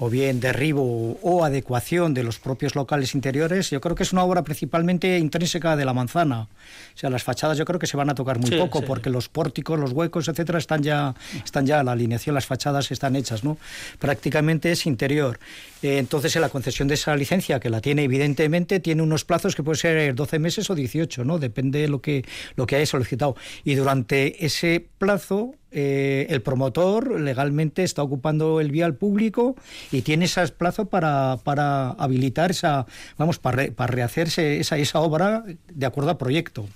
[0.00, 4.24] o bien derribo o adecuación de los propios locales interiores, yo creo que es una
[4.24, 6.48] obra principalmente intrínseca de la manzana.
[6.94, 9.28] O sea, las fachadas yo creo que se van a tocar muy poco porque los
[9.28, 13.58] pórticos, los huecos, etcétera, están ya están ya la alineación, las fachadas están hechas, ¿no?
[13.98, 15.38] Prácticamente es interior.
[15.82, 19.54] Eh, entonces, en la concesión de esa licencia, que la tiene evidentemente, tiene unos plazos
[19.54, 21.38] que pueden ser 12 meses o 18, ¿no?
[21.38, 22.24] Depende de lo que
[22.56, 23.36] lo que haya solicitado.
[23.64, 29.56] Y durante ese plazo eh, el promotor legalmente está ocupando el vial público
[29.92, 32.86] y tiene ese plazo para, para habilitar esa,
[33.18, 36.66] vamos, para, para rehacerse esa, esa obra de acuerdo al proyecto.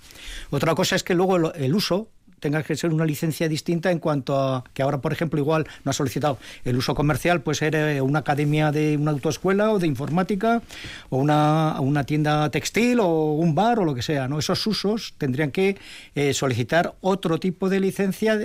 [0.51, 2.09] Otra cosa es que luego el uso
[2.45, 5.91] tenga que ser una licencia distinta en cuanto a que ahora, por ejemplo, igual no
[5.91, 10.61] ha solicitado el uso comercial, pues ser una academia de una autoescuela o de informática
[11.09, 14.29] o una, una tienda textil o un bar o lo que sea.
[14.29, 14.39] ¿no?
[14.39, 15.79] Esos usos tendrían que
[16.15, 18.39] eh, solicitar otro tipo de licencia,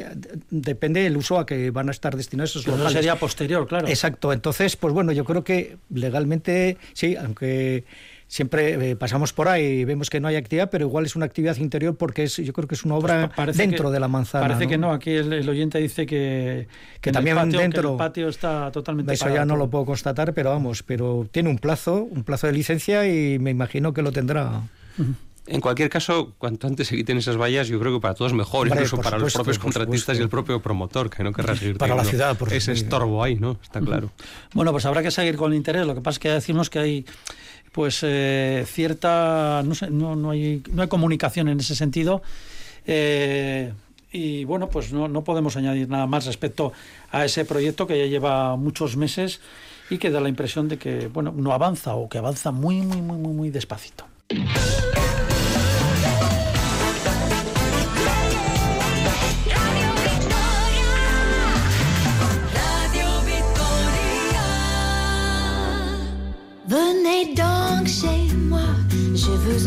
[0.50, 2.94] depende del uso a que van a estar destinados esos locales.
[2.94, 3.90] sería posterior, claro.
[3.90, 4.32] Exacto.
[4.32, 7.84] Entonces, pues bueno, yo creo que legalmente sí, aunque
[8.30, 11.26] siempre eh, pasamos por ahí y vemos que no hay actividad, pero igual es una
[11.26, 14.48] actividad interior porque es, yo creo que es una obra pues dentro de la manzana.
[14.48, 16.68] Parece que no, aquí el, oyente dice que,
[17.02, 17.92] que también el patio, dentro.
[17.92, 19.14] el patio está totalmente.
[19.14, 22.54] Eso ya no lo puedo constatar, pero vamos, pero tiene un plazo, un plazo de
[22.54, 24.62] licencia y me imagino que lo tendrá.
[25.48, 28.68] En cualquier caso, cuanto antes se quiten esas vallas, yo creo que para todos mejor,
[28.68, 32.04] incluso para los propios contratistas y el propio promotor, que no querrá seguir para la
[32.04, 33.58] ciudad, por ese estorbo ahí, ¿no?
[33.64, 34.12] Está claro.
[34.54, 35.88] Bueno, pues habrá que seguir con interés.
[35.88, 37.06] Lo que pasa es que decimos que hay
[37.80, 42.22] pues eh, cierta, no, no, no, hay, no hay comunicación en ese sentido.
[42.86, 43.72] Eh,
[44.12, 46.74] y bueno, pues no, no podemos añadir nada más respecto
[47.10, 49.40] a ese proyecto que ya lleva muchos meses
[49.90, 53.02] y que da la impresión de que bueno, no avanza o que avanza muy, muy,
[53.02, 54.04] muy, muy, muy despacito.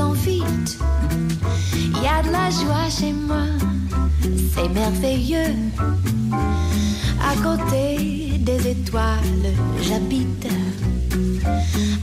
[0.03, 0.79] Invite.
[1.95, 3.47] Il y a de la joie chez moi,
[4.55, 5.55] c'est merveilleux.
[7.21, 9.49] À côté des étoiles,
[9.83, 10.47] j'habite.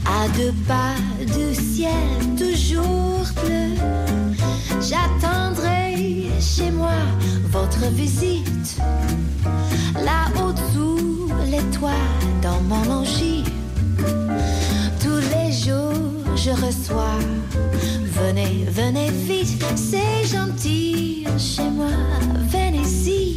[0.06, 3.68] À deux pas du ciel, toujours bleu.
[4.80, 6.98] J'attendrai chez moi
[7.50, 8.78] votre visite.
[9.94, 12.06] Là-haut sous les toits,
[12.42, 13.44] dans mon logis
[16.36, 17.18] je reçois.
[18.02, 21.90] Venez, venez vite, c'est gentil chez moi.
[22.50, 23.36] Venez ici.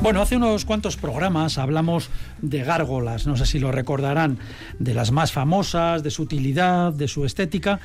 [0.00, 4.38] Bueno, hace unos cuantos programas hablamos de gárgolas, no sé si lo recordarán,
[4.78, 7.80] de las más famosas, de su utilidad, de su estética,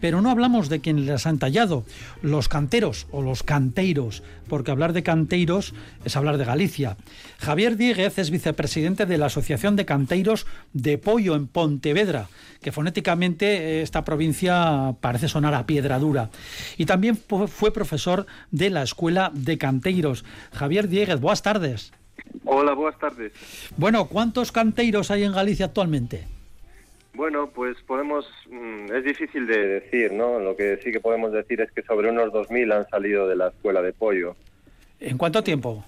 [0.00, 1.84] pero no hablamos de quien las han tallado,
[2.22, 6.96] los canteros o los canteiros, porque hablar de canteiros es hablar de Galicia.
[7.38, 12.28] Javier Díguez es vicepresidente de la Asociación de Canteiros de Pollo en Pontevedra,
[12.62, 16.30] que fonéticamente eh, esta provincia parece sonar a piedra dura.
[16.76, 20.24] Y también fue profesor de la Escuela de Canteiros.
[20.52, 21.92] Javier Díguez, buenas tardes.
[22.44, 23.32] Hola, buenas tardes.
[23.76, 26.37] Bueno, ¿cuántos canteiros hay en Galicia actualmente?
[27.18, 30.38] Bueno, pues podemos, mm, es difícil de decir, ¿no?
[30.38, 33.48] Lo que sí que podemos decir es que sobre unos 2.000 han salido de la
[33.48, 34.36] escuela de pollo.
[35.00, 35.84] ¿En cuánto tiempo?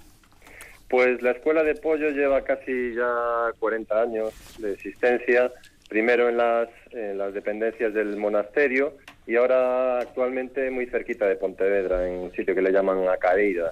[0.88, 5.52] Pues la escuela de pollo lleva casi ya 40 años de existencia,
[5.88, 12.08] primero en las, en las dependencias del monasterio y ahora actualmente muy cerquita de Pontevedra,
[12.08, 13.70] en un sitio que le llaman Acareira.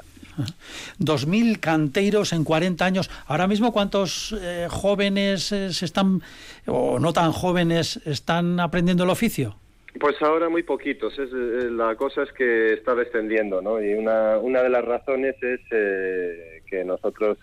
[0.98, 3.10] 2.000 canteiros en 40 años.
[3.26, 6.22] Ahora mismo, ¿cuántos eh, jóvenes eh, se están,
[6.66, 9.56] o no tan jóvenes, están aprendiendo el oficio?
[10.00, 11.18] Pues ahora muy poquitos.
[11.18, 13.82] Es, eh, la cosa es que está descendiendo, ¿no?
[13.82, 17.38] Y una, una de las razones es que nosotros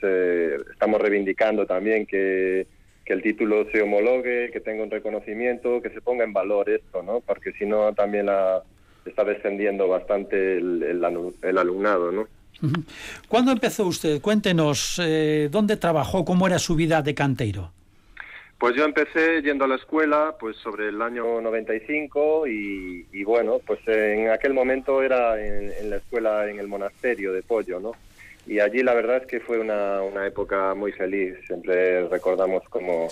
[0.71, 2.67] estamos reivindicando también que,
[3.05, 7.03] que el título se homologue, que tenga un reconocimiento, que se ponga en valor esto,
[7.03, 7.21] ¿no?
[7.21, 8.63] Porque si no, también la,
[9.05, 12.27] está descendiendo bastante el, el, el alumnado, ¿no?
[13.27, 14.21] ¿Cuándo empezó usted?
[14.21, 16.25] Cuéntenos, eh, ¿dónde trabajó?
[16.25, 17.71] ¿Cómo era su vida de canteiro?
[18.57, 23.59] Pues yo empecé yendo a la escuela pues sobre el año 95 y, y bueno,
[23.65, 27.91] pues en aquel momento era en, la escuela en el monasterio de Pollo, ¿no?
[28.47, 33.09] Y allí la verdad es que fue una, una época muy feliz, siempre recordamos como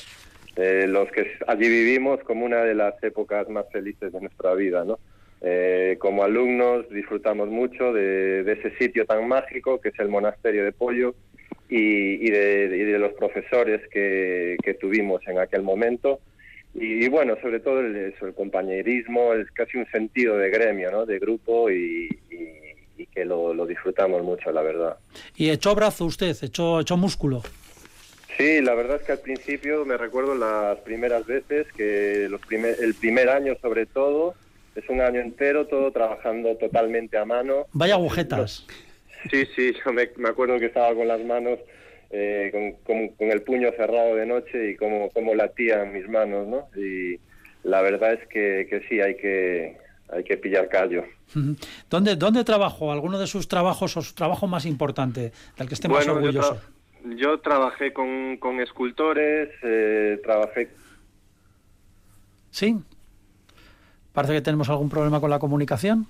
[0.56, 4.86] eh, los que allí vivimos como una de las épocas más felices de nuestra vida,
[4.86, 4.98] ¿no?
[5.46, 10.72] Eh, como alumnos disfrutamos mucho de, ese sitio tan mágico que es el monasterio de
[10.72, 11.16] Pollo
[11.68, 16.22] y, de, los profesores que, tuvimos en aquel momento.
[16.74, 21.06] Y, bueno, sobre todo el, el compañerismo, es casi un sentido de gremio, ¿no?
[21.06, 22.10] de grupo y,
[23.14, 24.98] que lo, disfrutamos mucho, la verdad.
[25.36, 26.36] ¿Y echó brazo usted?
[26.42, 27.44] ¿Echó, echó músculo?
[28.38, 32.96] Sí, la verdad es que al principio me recuerdo las primeras veces, que los el
[32.96, 34.36] primer año sobre todo,
[34.76, 37.68] es un año entero todo trabajando totalmente a mano.
[37.74, 38.66] Vaya agujetas.
[39.30, 41.60] Sí, sí, yo me, acuerdo que estaba con las manos,
[42.10, 46.68] eh, con, el puño cerrado de noche y cómo, cómo latían mis manos, ¿no?
[46.76, 47.20] Y
[47.64, 49.78] la verdad es que, que sí, hay que,
[50.10, 51.06] hay que pillar callo.
[51.90, 52.92] ¿Dónde, ¿Dónde trabajó?
[52.92, 56.62] ¿Alguno de sus trabajos o su trabajo más importante, del que esté más orgulloso?
[57.18, 60.70] Yo, trabajé con, con escultores, eh, trabajé...
[62.52, 62.78] ¿Sí?
[64.14, 66.08] Parece que tenemos algún problema con la comunicación.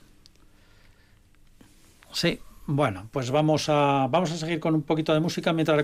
[2.11, 5.83] Sí, bueno, pues vamos a, vamos a seguir con un poquito de música mientras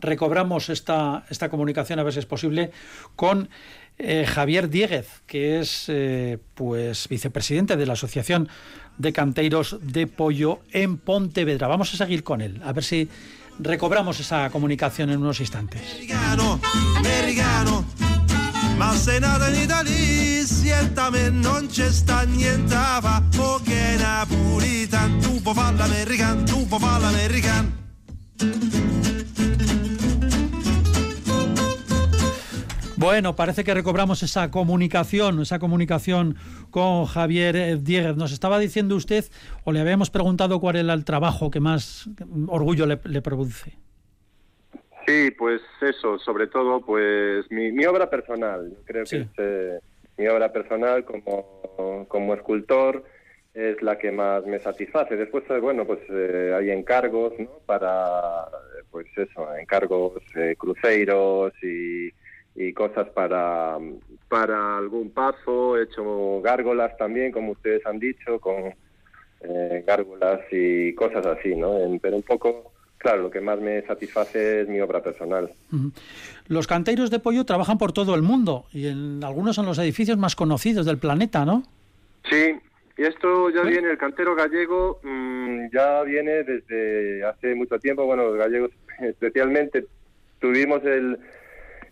[0.00, 2.70] recobramos esta, esta comunicación, a ver si es posible,
[3.16, 3.50] con
[3.98, 8.48] eh, Javier Dieguez, que es eh, pues vicepresidente de la Asociación
[8.96, 11.68] de Canteiros de Pollo en Pontevedra.
[11.68, 13.10] Vamos a seguir con él, a ver si
[13.58, 15.82] recobramos esa comunicación en unos instantes.
[18.76, 20.44] Ma se nata in Italia,
[21.30, 22.60] non c'è sta tu
[25.76, 27.72] l'americano, tu puoi fare l'americano.
[32.96, 36.36] Bueno, parece que recobramos esa comunicación, esa comunicación
[36.70, 38.16] con Javier Dieguez.
[38.16, 39.24] Nos estaba diciendo usted,
[39.64, 42.10] o le habíamos preguntado cuál era el trabajo que más
[42.48, 43.85] orgullo le produce.
[45.06, 48.76] Sí, pues eso, sobre todo, pues mi, obra personal.
[48.84, 49.78] creo que eh,
[50.16, 53.04] mi obra personal como, como escultor
[53.54, 55.16] es la que más me satisface.
[55.16, 57.50] Después, eh, bueno, pues eh, hay encargos, ¿no?
[57.66, 58.48] Para,
[58.90, 60.14] pues eso, encargos
[60.58, 62.10] cruceros y,
[62.56, 63.78] y cosas para,
[64.28, 68.74] para algún paso, he hecho gárgolas también, como ustedes han dicho, con
[69.40, 71.78] eh, gárgolas y cosas así, ¿no?
[71.78, 72.72] En- pero un poco,
[73.06, 75.48] claro, lo que más me satisface es mi obra personal.
[76.48, 80.18] Los canteiros de pollo trabajan por todo el mundo y en algunos son los edificios
[80.18, 81.62] más conocidos del planeta, ¿no?
[82.28, 82.56] Sí,
[82.98, 88.24] y esto ya viene, el cantero gallego mm, ya viene desde hace mucho tiempo, bueno,
[88.24, 89.86] los gallegos especialmente
[90.40, 91.18] tuvimos el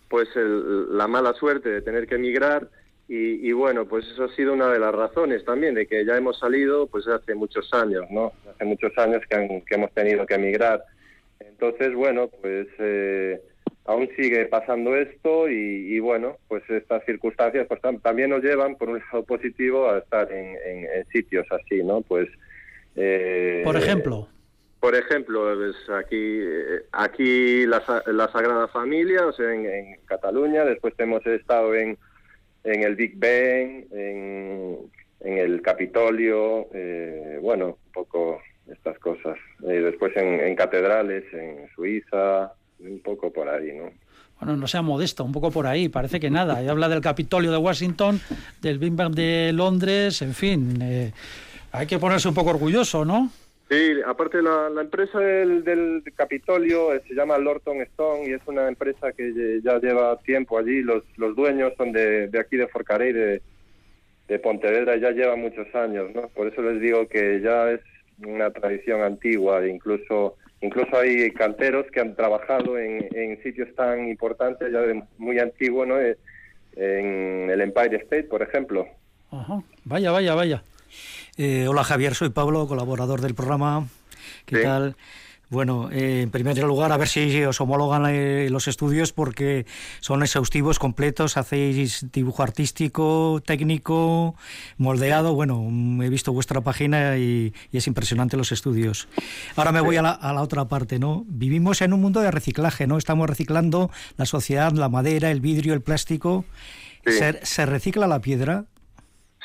[0.09, 2.69] pues el- la mala suerte de tener que emigrar
[3.09, 6.17] y, y bueno, pues eso ha sido una de las razones también de que ya
[6.17, 8.33] hemos salido pues hace muchos años, ¿no?
[8.53, 10.83] Hace muchos años que, han- que hemos tenido que emigrar.
[11.69, 13.41] Entonces, bueno, pues eh,
[13.87, 18.77] aún sigue pasando esto y, y, bueno, pues estas circunstancias pues tam- también nos llevan,
[18.77, 22.03] por un lado positivo, a estar en, en- en sitios así, ¿no?
[22.03, 22.29] Pues...
[22.97, 24.29] eh, Por ejemplo.
[24.81, 30.65] por ejemplo, pues aquí, eh, aquí la, la Sagrada Familia, o sea, en, en Cataluña,
[30.65, 31.97] después hemos estado en,
[32.65, 34.79] en el Big Ben, en,
[35.21, 39.37] en el Capitolio, eh, bueno, un poco estas cosas.
[39.67, 43.91] Eh, después en, en catedrales, en Suiza, un poco por ahí, ¿no?
[44.41, 46.63] Bueno, no sea modesto, un poco por ahí, parece que nada.
[46.63, 48.21] Y habla del Capitolio de Washington,
[48.61, 50.79] del Big Bang de Londres, en fin.
[50.83, 51.13] eh,
[51.73, 53.31] hay que ponerse un poco orgulloso, ¿no?
[53.71, 58.43] Sí, aparte la, la empresa del, del Capitolio eh, se llama Lorton Stone y es
[58.47, 60.83] una empresa que ya lleva tiempo allí.
[60.83, 63.41] Los, los dueños son de, de aquí de Forcarey, de,
[64.29, 66.29] de Pontevedra, y ya llevan muchos años, ¿no?
[66.29, 67.81] Por eso les digo que ya es
[68.19, 74.09] una tradición antigua, e incluso incluso hay canteros que han trabajado en, en sitios tan
[74.09, 76.01] importantes, ya de muy antiguo, ¿no?
[76.01, 76.17] Eh,
[76.77, 78.87] En el Empire State, por ejemplo.
[79.31, 79.63] Ajá.
[79.85, 80.63] Vaya, vaya, vaya.
[81.37, 83.87] Eh, hola Javier, soy Pablo, colaborador del programa.
[84.47, 84.63] ¿Qué Sí.
[84.63, 84.97] tal?
[85.51, 89.67] Bueno, eh, en primer lugar, a ver si os homologan eh, los estudios porque
[90.01, 94.35] son exhaustivos, completos, hacéis dibujo artístico, técnico,
[94.79, 95.35] moldeado.
[95.35, 99.09] Bueno, mm, he visto vuestra página y, y es impresionante los estudios.
[99.57, 101.25] Ahora me voy a la, a la otra parte, ¿no?
[101.29, 102.99] Vivimos en un mundo de reciclaje, ¿no?
[102.99, 106.45] Estamos reciclando la sociedad, la madera, el vidrio, el plástico.
[107.07, 107.13] Sí.
[107.13, 108.65] ¿Se, se recicla la piedra?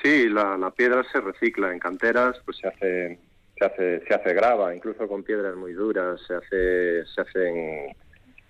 [0.01, 3.19] Sí, la, la piedra se recicla en canteras, pues se hace
[3.59, 7.95] se hace se hace grava, incluso con piedras muy duras, se hace se hacen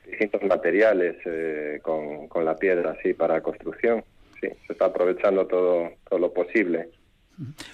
[0.06, 4.04] distintos materiales eh, con, con la piedra así para construcción.
[4.40, 6.90] Sí, se está aprovechando todo todo lo posible.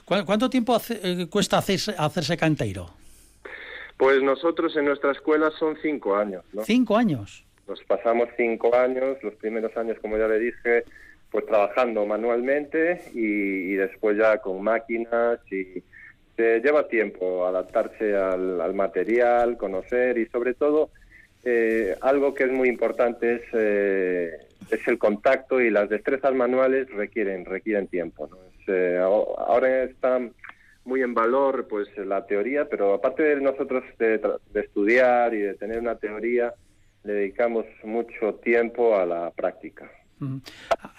[0.06, 2.90] ¿Cu- ¿Cuánto tiempo hace- eh, cuesta hacerse, hacerse canteiro?
[3.98, 6.64] Pues nosotros en nuestra escuela son cinco años, ¿no?
[6.64, 7.46] Cinco años.
[7.68, 10.84] Nos pasamos cinco años, los primeros años, como ya le dije,
[11.32, 15.82] pues trabajando manualmente y, y después ya con máquinas y
[16.36, 20.90] se lleva tiempo adaptarse al, al material, conocer y sobre todo
[21.44, 24.32] eh, algo que es muy importante es, eh,
[24.70, 28.30] es el contacto y las destrezas manuales requieren requieren tiempo.
[28.68, 30.20] eh, aho- ahora está
[30.86, 35.54] muy en valor pues la teoría, pero aparte de nosotros de, de estudiar y de
[35.56, 36.54] tener una teoría,
[37.04, 39.90] le dedicamos mucho tiempo a la práctica.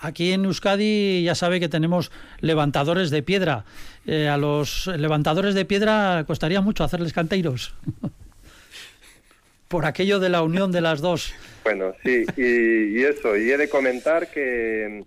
[0.00, 3.64] Aquí en Euskadi ya sabe que tenemos levantadores de piedra.
[4.06, 7.74] Eh, a los levantadores de piedra costaría mucho hacerles canteiros.
[9.68, 11.34] Por aquello de la unión de las dos.
[11.64, 15.04] Bueno, sí, y, eso, y he de comentar que,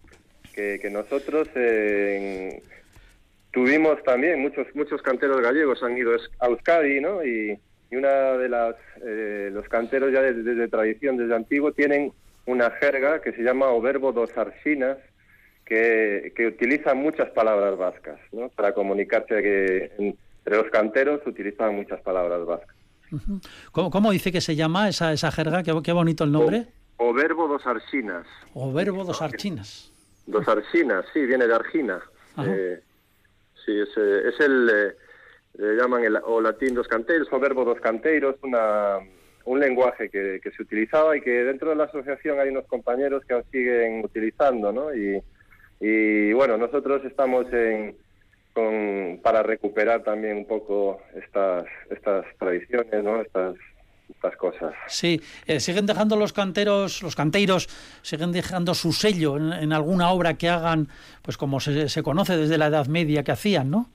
[0.53, 2.61] que, nosotros eh,
[3.51, 7.23] tuvimos también, muchos muchos canteros gallegos han ido a Euskadi, ¿no?
[7.23, 7.57] Y,
[7.91, 12.11] una de las, eh, los canteros ya desde tradición, desde antiguo, tienen
[12.45, 14.97] una jerga que se llama o verbo dos arsinas,
[15.65, 18.49] que, que utiliza muchas palabras vascas, ¿no?
[18.49, 22.75] Para comunicarse que entre los canteros utilizan muchas palabras vascas.
[23.71, 25.63] ¿Cómo, cómo dice que se llama esa, esa jerga?
[25.63, 26.65] Qué, qué bonito el nombre.
[26.97, 28.25] O verbo dos arsinas.
[28.53, 29.91] O verbo dos archinas.
[30.25, 31.99] Dos arginas, sí, viene de argina.
[32.45, 32.79] Eh,
[33.65, 34.95] sí, es, eh, es el, eh,
[35.57, 38.99] le llaman el, o latín dos canteiros, o verbo dos canteiros, una,
[39.49, 43.25] un lenguaje que, que se utilizaba y que dentro de la asociación hay unos compañeros
[43.25, 44.93] que aún siguen utilizando, ¿no?
[44.93, 45.19] Y,
[45.79, 47.95] y bueno, nosotros estamos en,
[48.53, 53.21] con, para recuperar también un poco estas, estas tradiciones, ¿no?
[53.21, 53.55] Estas,
[54.07, 54.75] estas cosas.
[54.85, 57.69] Sí, eh, siguen dejando los canteros, los canteiros,
[58.03, 60.89] siguen dejando su sello en, en alguna obra que hagan,
[61.23, 63.89] pues como se, se conoce desde la Edad Media que hacían, ¿no?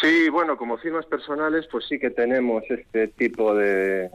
[0.00, 4.10] Sí, bueno, como firmas personales, pues sí que tenemos este tipo de,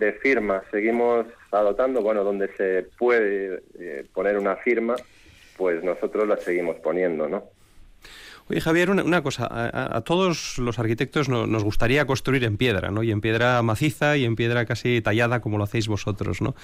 [0.00, 0.64] de firmas.
[0.72, 4.96] Seguimos adoptando, bueno, donde se puede eh, poner una firma,
[5.56, 7.44] pues nosotros la seguimos poniendo, ¿no?
[8.50, 9.48] Oye, Javier, una, cosa.
[9.48, 13.04] A, todos los arquitectos nos gustaría construir en piedra, ¿no?
[13.04, 16.54] Y en piedra maciza y en piedra casi tallada como lo hacéis vosotros, ¿no?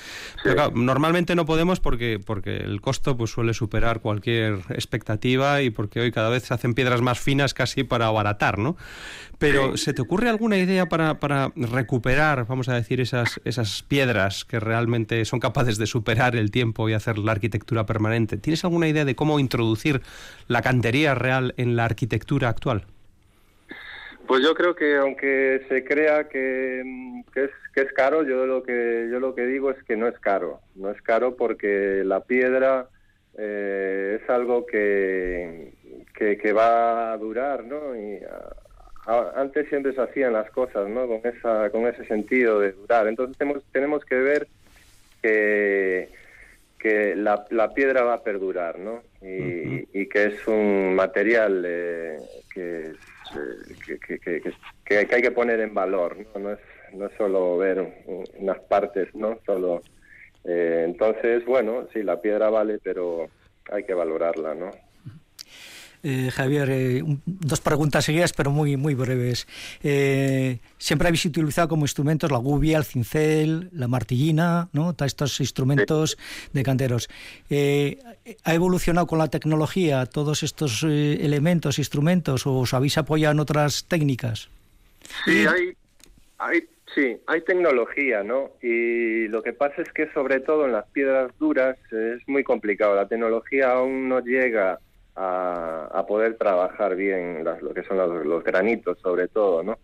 [0.74, 6.10] normalmente no podemos porque, porque el costo pues, suele superar cualquier expectativa y porque hoy
[6.10, 8.76] cada vez se hacen piedras más finas casi para abaratar, ¿no?
[9.38, 14.44] Pero ¿se te ocurre alguna idea para, para recuperar, vamos a decir, esas, esas piedras
[14.44, 18.38] que realmente son capaces de superar el tiempo y hacer la arquitectura permanente?
[18.38, 20.00] ¿Tienes alguna idea de cómo introducir
[20.48, 22.84] la cantería real en la arquitectura actual?
[24.26, 26.80] Pues yo creo que aunque se crea que,
[27.34, 30.18] es, que es caro, yo lo que yo lo que digo es que no es
[30.18, 30.60] caro.
[30.74, 32.88] No es caro porque la piedra
[33.38, 35.72] eh, es algo que,
[36.14, 37.94] que, va a durar, ¿no?
[37.94, 38.18] Y
[39.36, 41.06] antes siempre se hacían las cosas, ¿no?
[41.06, 43.06] Con esa con ese sentido de durar.
[43.06, 44.48] Entonces tenemos tenemos que ver
[45.22, 46.08] que
[46.78, 49.02] que la, la, piedra va a perdurar, ¿no?
[49.22, 52.18] Y, y que es un material eh,
[52.52, 52.92] que,
[54.06, 54.42] que, que,
[54.84, 56.38] que, hay que poner en valor, ¿no?
[56.38, 56.58] No es,
[56.92, 58.04] no es solo ver
[58.38, 59.40] unas partes, ¿no?
[59.46, 59.80] Solo,
[60.44, 63.30] eh, entonces, bueno, sí, la piedra vale, pero
[63.70, 64.70] hay que valorarla, ¿no?
[66.02, 69.46] Eh, Javier, eh, dos preguntas seguidas, pero muy, muy breves.
[69.82, 74.94] Eh, siempre habéis utilizado como instrumentos la gubia, el cincel, la martillina, ¿no?
[75.04, 76.16] Estos instrumentos
[76.52, 77.08] de canteros.
[77.50, 83.86] ¿Ha evolucionado con la tecnología todos estos elementos, instrumentos, o os habéis apoyado en otras
[83.86, 84.48] técnicas?
[85.24, 85.76] Sí, hay,
[86.38, 88.50] hay, sí, hay tecnología, ¿no?
[88.62, 92.94] Y lo que pasa es que sobre todo en las piedras duras es muy complicado.
[92.94, 94.78] La tecnología aún no llega
[95.16, 99.78] a, poder trabajar bien lo que son los, granitos sobre todo, ¿no?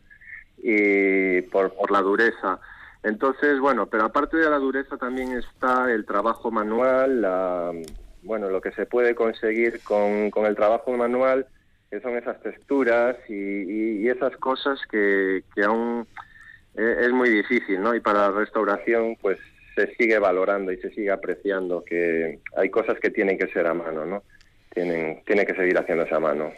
[0.58, 2.60] Y por, por la dureza.
[3.02, 7.72] Entonces, bueno, pero aparte de la dureza también está el trabajo manual, la,
[8.22, 11.46] bueno, lo que se puede conseguir con, con el trabajo manual,
[11.90, 16.06] que son esas texturas y, y, esas cosas que, que aún
[16.74, 17.94] eh, es muy difícil, ¿no?
[17.94, 19.38] Y para la restauración, pues
[19.74, 23.74] se sigue valorando y se sigue apreciando que hay cosas que tienen que ser a
[23.74, 24.22] mano, ¿no?
[24.74, 26.52] Tienen, tiene que seguir haciéndose a mano.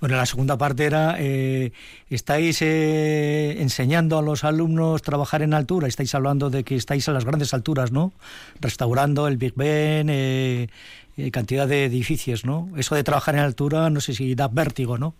[0.00, 1.70] Bueno, la segunda parte era, eh,
[2.10, 5.86] ¿estáis eh, enseñando a los alumnos trabajar en altura?
[5.86, 8.12] Estáis hablando de que estáis a las grandes alturas, ¿no?
[8.60, 10.68] Restaurando el Big Ben, eh,
[11.32, 12.68] cantidad de edificios, ¿no?
[12.76, 15.14] Eso de trabajar en altura, no sé si da vértigo, ¿no?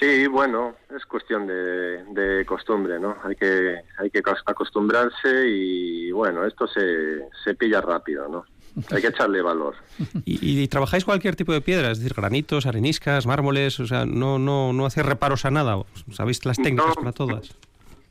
[0.00, 3.16] Sí, bueno, es cuestión de, de costumbre, ¿no?
[3.22, 8.44] Hay que, hay que acostumbrarse y, bueno, esto se, se pilla rápido, ¿no?
[8.90, 9.74] Hay que echarle valor.
[10.24, 11.90] ¿Y, trabajáis cualquier tipo de piedra?
[11.90, 15.76] Es decir, granitos, areniscas, mármoles, o sea, no, no, no hacéis reparos a nada,
[16.12, 17.56] ¿sabéis las técnicas para todas?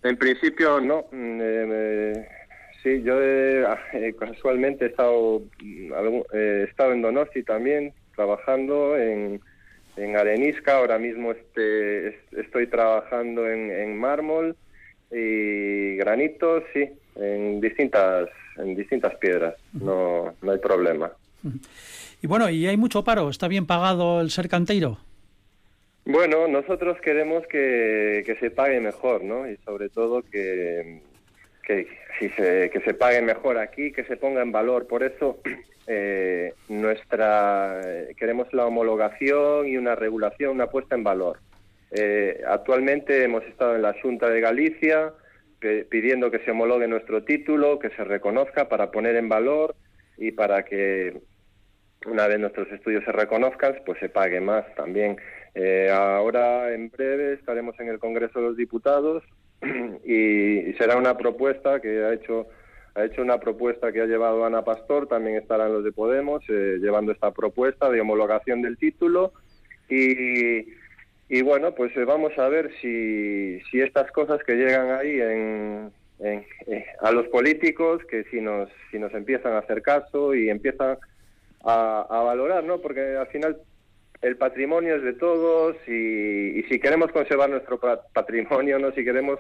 [0.03, 1.05] En principio no.
[1.11, 2.27] Mm, eh,
[2.83, 5.41] sí, yo eh, casualmente he estado,
[6.33, 9.41] he estado en Donosti también, trabajando en,
[9.97, 14.55] en arenisca, ahora mismo este, estoy trabajando en, en mármol
[15.11, 16.89] y granitos, sí,
[17.21, 21.11] en distintas en distintas piedras, no, no hay problema.
[22.21, 23.29] Y bueno, ¿y hay mucho paro?
[23.29, 24.97] ¿Está bien pagado el ser canteiro?
[26.05, 29.49] Bueno, nosotros queremos que, que se pague mejor, ¿no?
[29.49, 31.01] Y sobre todo que,
[31.63, 31.87] que,
[32.19, 34.87] si se, que se pague mejor aquí, que se ponga en valor.
[34.87, 35.39] Por eso
[35.87, 37.81] eh, nuestra
[38.17, 41.39] queremos la homologación y una regulación, una puesta en valor.
[41.91, 45.13] Eh, actualmente hemos estado en la Junta de Galicia,
[45.89, 49.75] pidiendo que se homologue nuestro título, que se reconozca para poner en valor
[50.17, 51.21] y para que
[52.05, 55.17] una vez nuestros estudios se reconozcan, pues se pague más también.
[55.53, 59.23] Eh, ahora, en breve, estaremos en el Congreso de los Diputados
[60.05, 62.47] y, será una propuesta que ha hecho
[62.93, 66.77] ha hecho una propuesta que ha llevado Ana Pastor, también estarán los de Podemos eh,
[66.81, 69.31] llevando esta propuesta de homologación del título
[69.89, 70.65] y,
[71.33, 75.93] y bueno, pues eh, vamos a ver si, si estas cosas que llegan ahí en,
[76.19, 76.45] eh,
[76.99, 80.97] a los políticos, que si nos, si nos empiezan a hacer caso y empiezan
[81.63, 82.81] a, valorar, ¿no?
[82.81, 83.61] Porque al final
[84.21, 88.91] el patrimonio es de todos y, y, si queremos conservar nuestro patrimonio, ¿no?
[88.91, 89.39] Si queremos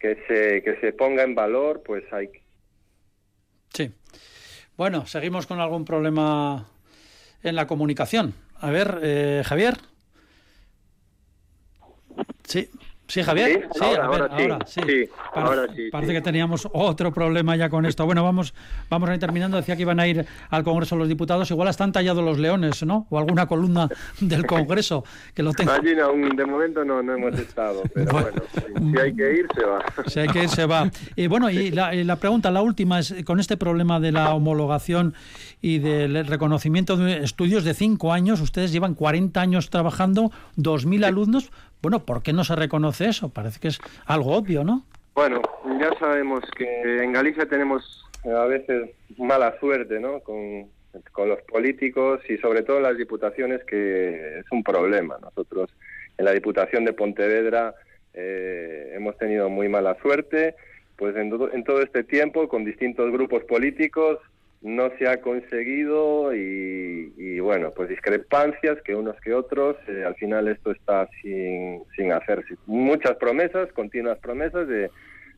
[0.00, 2.42] que se, que se ponga en valor, pues hay que...
[3.72, 3.92] Sí.
[4.76, 6.66] Bueno, seguimos con algún problema
[7.44, 8.34] en la comunicación.
[8.60, 9.74] A ver, eh, Javier.
[12.48, 12.68] Sí,
[13.08, 13.66] Sí, Javier.
[13.72, 14.42] Sí, ahora, a ver, ahora sí.
[14.42, 15.08] ahora sí.
[15.32, 18.04] Ahora Parece que teníamos otro problema ya con esto.
[18.04, 18.52] Bueno, vamos,
[18.90, 19.56] vamos a ir terminando.
[19.56, 21.50] Decía que iban a ir al Congreso los diputados.
[21.50, 23.06] Igual están tallados los leones, ¿no?
[23.08, 23.88] O alguna columna
[24.20, 25.76] del Congreso que lo tenga.
[25.76, 28.28] Allí aún de momento no, no hemos estado, pero Bueno.
[28.30, 29.84] bueno, si, si hay que ir, se va.
[30.06, 30.90] Si hay que ir, se va.
[31.16, 34.34] Y bueno, y la, y la pregunta, la última, es con este problema de la
[34.34, 35.14] homologación
[35.62, 41.50] y del reconocimiento de estudios de cinco años, ustedes llevan 40 años trabajando, 2.000 alumnos.
[41.80, 43.28] Bueno, ¿por qué no se reconoce eso?
[43.28, 44.84] Parece que es algo obvio, ¿no?
[45.14, 45.40] Bueno,
[45.80, 50.20] ya sabemos que en Galicia tenemos eh, a veces mala suerte, ¿no?
[50.20, 50.66] Con,
[51.26, 55.16] los políticos y sobre todo las diputaciones, que es un problema.
[55.20, 55.70] Nosotros
[56.16, 57.74] en la Diputación de Pontevedra
[58.14, 60.56] eh, hemos tenido muy mala suerte,
[60.96, 64.18] pues en, en todo este tiempo con distintos grupos políticos
[64.60, 70.16] no se ha conseguido y, y, bueno, pues discrepancias que unos que otros, eh, al
[70.16, 72.56] final esto está sin, sin hacerse.
[72.66, 74.90] Muchas promesas, continuas promesas de,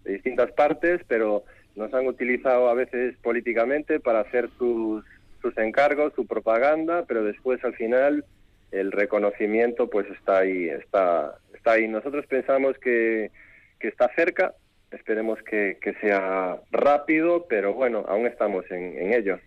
[0.04, 1.44] de distintas partes, pero
[1.76, 5.04] nos han utilizado a veces políticamente para hacer sus,
[5.42, 8.24] sus encargos, su propaganda, pero después al final
[8.72, 11.88] el reconocimiento pues está ahí, está, está ahí.
[11.88, 13.30] Nosotros pensamos que,
[13.78, 14.54] que está cerca,
[14.90, 19.38] esperemos que, sea rápido, pero bueno, aún estamos en, en ello.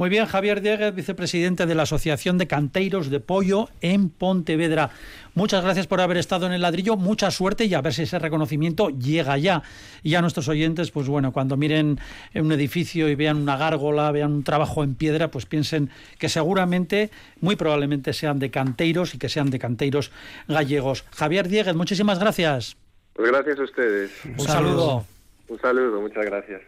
[0.00, 4.88] Muy bien, Javier Dieguez, vicepresidente de la Asociación de Canteiros de Pollo en Pontevedra.
[5.34, 8.18] Muchas gracias por haber estado en el ladrillo, mucha suerte y a ver si ese
[8.18, 9.62] reconocimiento llega ya.
[10.02, 11.98] Y a nuestros oyentes, pues bueno, cuando miren
[12.34, 17.10] un edificio y vean una gárgola, vean un trabajo en piedra, pues piensen que seguramente,
[17.42, 20.12] muy probablemente sean de canteiros y que sean de canteiros
[20.48, 21.04] gallegos.
[21.10, 22.78] Javier Dieguez, muchísimas gracias.
[23.14, 24.10] Pues gracias a ustedes.
[24.24, 25.04] Un saludo.
[25.48, 26.62] Un saludo, muchas gracias.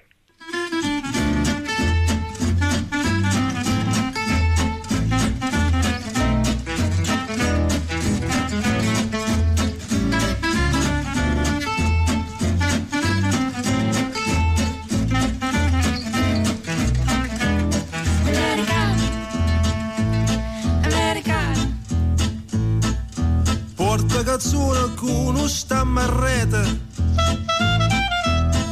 [24.22, 26.80] Porta cazzone con uno stammarrete.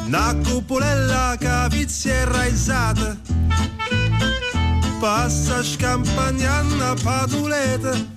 [0.07, 3.16] Una cupolella cavizierra isata
[4.98, 8.09] Passa scampagnando patulete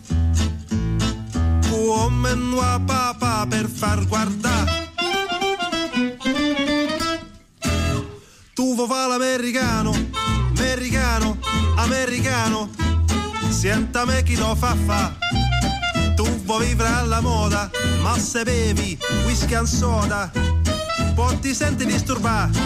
[1.70, 4.92] Come nuova papa per far guardare.
[8.54, 9.92] Tu vuoi fare l'americano,
[10.56, 11.38] americano,
[11.78, 12.70] americano.
[13.50, 15.43] Senta me chi lo fa fa
[16.44, 17.70] vuoi vivere alla moda,
[18.02, 20.32] ma se bevi whisky and soda,
[21.16, 22.60] poi ti senti disturbato.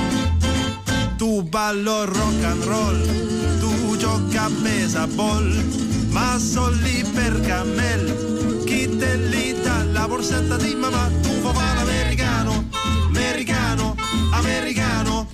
[1.17, 5.63] Tu ballo rock and roll, tu gioca a baseball,
[6.09, 8.63] ma sono lì per cammel.
[8.65, 12.67] Chi te li dà la borsetta di mamma, tu fare l'americano,
[13.07, 13.95] americano,
[14.31, 15.27] americano.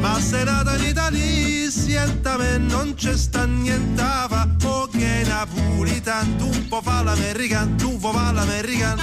[0.00, 4.00] Ma se nata in Italia, sientame, non c'è sta niente
[5.40, 8.98] napolitan, tu puoi fare l'american, tu puoi fare l'american.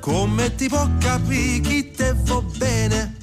[0.00, 3.16] Come ti può capire chi te va bene?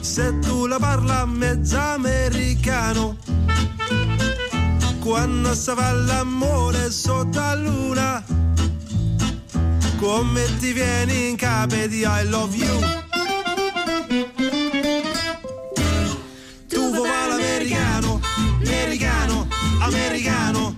[0.00, 3.16] Se tu la parla mezza americano
[5.00, 8.22] Quando fa l'amore sotto la luna.
[9.98, 12.80] Come ti vieni in capo di I love you.
[16.68, 18.20] Tu vuoi l'americano,
[18.62, 19.48] americano,
[19.80, 20.76] americano.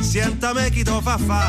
[0.00, 1.46] Sienta me chi ti fa fa.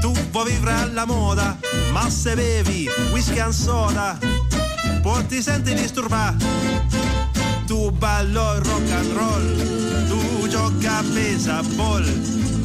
[0.00, 1.58] Tu vuoi vivere alla moda,
[1.92, 4.18] ma se bevi whisky and soda,
[5.02, 6.99] poi ti senti disturbato.
[7.70, 9.56] Tu ballo rock and roll,
[10.08, 12.04] tu gioca a baseball,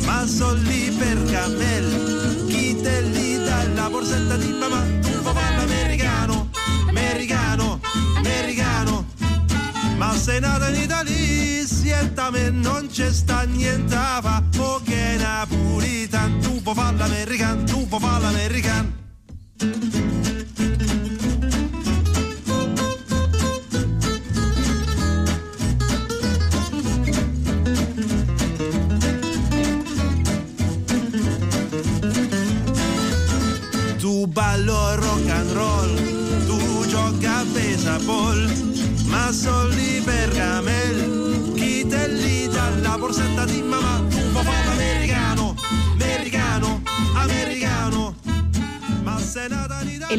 [0.03, 2.47] ma sono lì per camel.
[2.47, 4.81] Chi te li dà la borsetta di mamma?
[5.01, 6.49] Tu vuoi fare l'americano,
[6.87, 7.79] americano,
[8.15, 9.05] americano.
[9.95, 15.19] Ma sei nato in Italia, sientame, non c'è sta niente a fa, o che
[16.41, 18.21] tu puoi fare l'american, tu puoi fare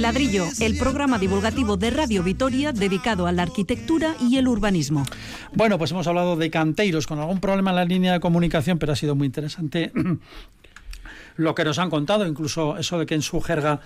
[0.06, 5.04] Ladrillo, el programa divulgativo de Radio Vitoria dedicado a la arquitectura y el urbanismo.
[5.52, 8.92] Bueno, pues hemos hablado de canteiros con algún problema en la línea de comunicación, pero
[8.92, 9.90] ha sido muy interesante
[11.36, 13.80] lo que nos han contado, incluso eso de que en su jerga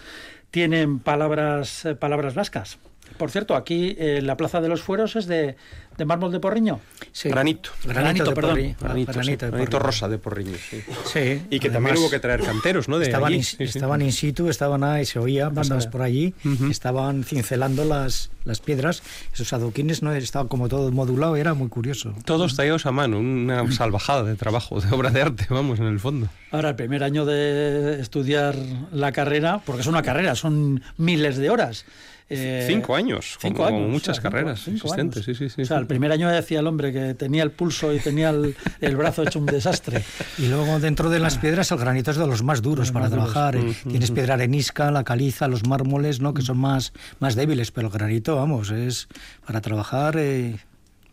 [0.51, 2.79] tienen palabras, eh, palabras vascas.
[3.21, 5.55] Por cierto, aquí eh, la Plaza de los Fueros es de,
[5.99, 6.81] de mármol de Porriño.
[7.13, 7.29] Sí.
[7.29, 7.69] Granito.
[7.85, 8.57] Granito, perdón.
[8.57, 9.19] Porri- Granito, sí.
[9.19, 10.83] granito Granito rosa de porriño, sí.
[11.05, 11.43] Sí.
[11.51, 12.99] Y que Además, también hubo que traer canteros, ¿no?
[12.99, 16.33] De estaban, in, estaban in situ, estaban ahí, se oía, pasabas por allí,
[16.71, 19.03] estaban cincelando las, las piedras,
[19.35, 20.15] esos adoquines, ¿no?
[20.15, 22.15] Estaba como todo modulado, era muy curioso.
[22.25, 26.01] Todos tallados a mano, una salvajada de trabajo, de obra de arte, vamos, en el
[26.01, 26.29] fondo.
[26.53, 28.55] Ahora, el primer año de estudiar
[28.93, 31.85] la carrera, porque es una carrera, son miles de horas.
[32.31, 35.49] Eh, Cinco años, cinco como años, muchas o sea, cinco- carreras cinco existentes, sí, sí,
[35.51, 38.31] sí, O sea, el primer año decía el hombre que tenía el pulso y tenía
[38.31, 40.03] el, el brazo hecho un desastre.
[40.39, 43.07] Y luego dentro de las piedras el granito es de los más duros Los para
[43.07, 43.33] más duros.
[43.33, 43.59] trabajar.
[43.89, 46.33] Tienes piedra arenisca, la caliza, los mármoles, ¿no?
[46.33, 49.09] Que son más, más débiles, pero el granito, vamos, es
[49.45, 50.57] para trabajar eh,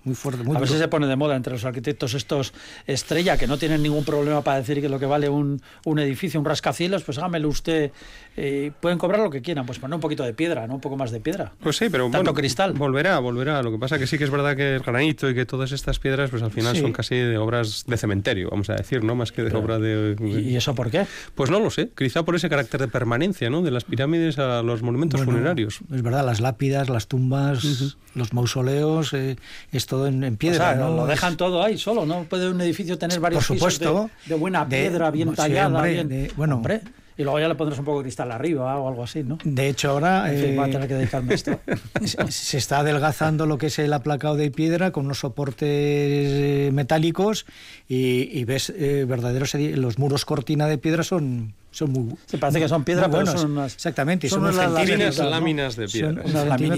[0.07, 0.71] muy fuerte, muy A duro.
[0.79, 2.53] se pone de moda entre los arquitectos estos
[2.87, 6.39] estrella, que no tienen ningún problema para decir que lo que vale un, un edificio,
[6.39, 7.91] un rascacielos, pues hágamelo usted.
[8.39, 10.75] eh, pueden cobrar lo que quieran, pues poner un poquito de piedra, ¿no?
[10.75, 11.51] Un poco más de piedra.
[11.59, 12.73] Pues sí, pero Tanto bueno, cristal.
[12.73, 13.61] volverá, volverá.
[13.63, 15.97] Lo que pasa que sí que es verdad que el granito y que todas estas
[15.99, 16.81] piedras, pues al final Sí.
[16.81, 19.15] son casi de obras de cementerio, vamos a decir, ¿no?
[19.15, 20.15] Más que de obra de...
[20.21, 21.05] ¿Y, eso por qué?
[21.35, 23.61] Pues no lo sé, quizá por ese carácter de permanencia, ¿no?
[23.63, 25.79] De las pirámides a los monumentos Bueno, funerarios.
[25.91, 29.35] Es verdad, las lápidas, las tumbas, los mausoleos, eh,
[29.71, 30.73] es todo en, en O piedra.
[30.73, 30.95] sea, ¿no?
[30.95, 32.23] lo dejan todo ahí solo, ¿no?
[32.23, 35.67] Puede un edificio tener varios Por pisos de, de buena De- piedra, bien sí, tallada,
[35.67, 36.07] hombre, bien...
[36.09, 36.55] de- bueno.
[36.55, 36.81] Hombre,
[37.19, 39.39] y luego ya le pondrás un poco de cristal arriba o algo así, ¿no?
[39.43, 41.59] De hecho, ahora En fin, eh, voy a tener que dedicarme a esto.
[42.05, 46.69] se- se está adelgazando lo que es el aplacado de piedra con unos soportes eh,
[46.73, 47.47] metálicos
[47.89, 52.59] y, y ves eh, verdaderos los muros cortina de piedra son son muy Se parece
[52.59, 53.41] que son piedra, muy pero buenos.
[53.41, 55.29] son unas- exactamente y son son, unas centímetros, láminas, ¿no?
[55.29, 56.23] láminas de piedra.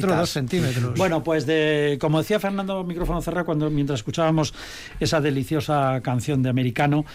[0.10, 4.54] Son dos centímetros Bueno, pues de, como decía Fernando micrófono cerrado cuando mientras escuchábamos
[5.00, 7.06] esa deliciosa canción de americano,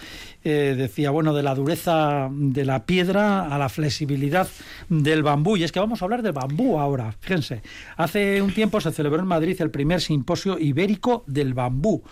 [0.44, 4.48] eh, decía bueno de la dureza de la piedra a la flexibilidad
[4.88, 7.14] del bambú y es que vamos a hablar del bambú ahora.
[7.20, 7.62] Fíjense,
[7.96, 12.02] hace un tiempo se celebró en Madrid el primer simposio ibérico del bambú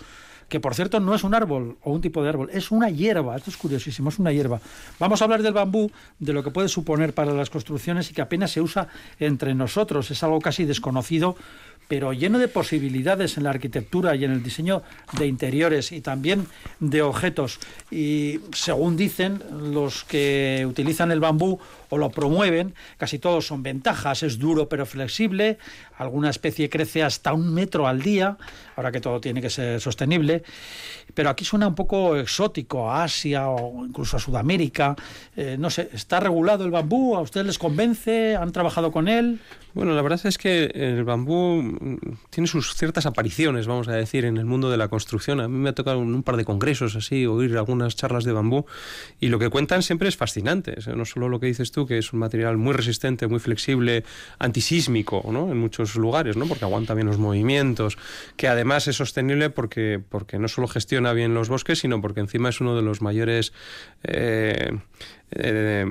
[0.52, 3.34] que por cierto no es un árbol o un tipo de árbol, es una hierba,
[3.34, 4.60] esto es curiosísimo, es una hierba.
[4.98, 8.20] Vamos a hablar del bambú, de lo que puede suponer para las construcciones y que
[8.20, 8.86] apenas se usa
[9.18, 11.36] entre nosotros, es algo casi desconocido,
[11.88, 14.82] pero lleno de posibilidades en la arquitectura y en el diseño
[15.18, 16.46] de interiores y también
[16.80, 17.58] de objetos.
[17.90, 19.42] Y según dicen
[19.72, 21.60] los que utilizan el bambú
[21.92, 25.58] o lo promueven, casi todos son ventajas, es duro pero flexible,
[25.98, 28.38] alguna especie crece hasta un metro al día,
[28.76, 30.42] ahora que todo tiene que ser sostenible,
[31.12, 34.96] pero aquí suena un poco exótico, a Asia o incluso a Sudamérica,
[35.34, 37.16] Eh, no sé, ¿está regulado el bambú?
[37.16, 38.36] ¿A ustedes les convence?
[38.36, 39.40] ¿Han trabajado con él?
[39.74, 44.26] Bueno, la verdad es que el bambú mm, tiene sus ciertas apariciones, vamos a decir,
[44.26, 45.40] en el mundo de la construcción.
[45.40, 48.32] A mí me ha tocado en un par de congresos así, oír algunas charlas de
[48.32, 48.66] bambú,
[49.20, 50.76] y lo que cuentan siempre es fascinante.
[50.94, 54.04] No solo lo que dices tú, que es un material muy resistente, muy flexible,
[54.38, 55.50] antisísmico, ¿no?
[55.50, 56.46] En muchos lugares, ¿no?
[56.46, 57.98] Porque aguanta bien los movimientos,
[58.36, 62.48] que además es sostenible porque, porque no solo gestiona bien los bosques, sino porque encima
[62.48, 63.52] es uno de los mayores
[64.02, 64.70] eh,
[65.34, 65.86] eh,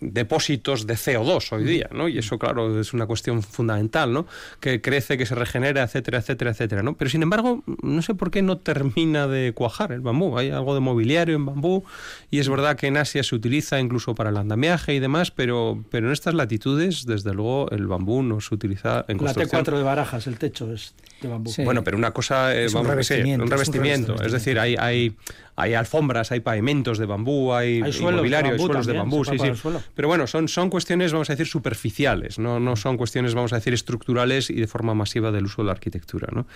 [0.00, 2.08] depósitos de CO2 hoy día, ¿no?
[2.08, 4.26] Y eso, claro, es una cuestión fundamental, ¿no?
[4.60, 6.96] Que crece, que se regenera, etcétera, etcétera, etcétera, ¿no?
[6.96, 10.38] Pero sin embargo, no sé por qué no termina de cuajar el bambú.
[10.38, 11.84] Hay algo de mobiliario en bambú
[12.30, 15.84] y es verdad que en Asia se utiliza incluso para el andamiaje y demás, pero,
[15.90, 19.64] pero en estas latitudes, desde luego, el bambú no se utiliza en La construcción.
[19.64, 21.50] T4 de Barajas, el techo es de bambú.
[21.50, 21.64] Sí.
[21.64, 24.22] Bueno, pero una cosa eh, Es un vamos, sí, revestimiento, un es un revestimiento.
[24.22, 25.16] Es decir, hay, hay,
[25.60, 28.92] hay alfombras, hay pavimentos de bambú, hay, Hay suelos de mobiliario, hay bambú suelos de
[28.92, 29.54] bambú, sí, sí.
[29.54, 29.82] suelo.
[29.94, 33.56] Pero bueno, son, son cuestiones, vamos a decir, superficiales, no, no son cuestiones, vamos a
[33.56, 36.28] decir, estructurales y de forma masiva del uso de la arquitectura.
[36.32, 36.46] ¿no?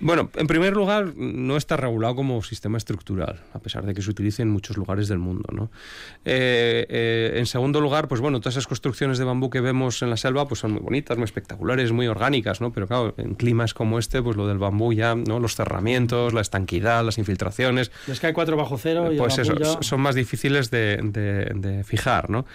[0.00, 4.10] Bueno, en primer lugar, no está regulado como sistema estructural, a pesar de que se
[4.10, 5.48] utilice en muchos lugares del mundo.
[5.52, 5.70] ¿no?
[6.24, 10.10] Eh, eh, en segundo lugar, pues bueno, todas esas construcciones de bambú que vemos en
[10.10, 12.72] la selva pues son muy bonitas, muy espectaculares, muy orgánicas, ¿no?
[12.72, 15.40] Pero claro, en climas como este, pues lo del bambú ya, ¿no?
[15.40, 19.36] Los cerramientos, la estanquidad, las infiltraciones, Es que hay cuatro bajo cero y el pues
[19.38, 19.52] eso,
[19.82, 22.46] son más difíciles de, de- de fijar, ¿no?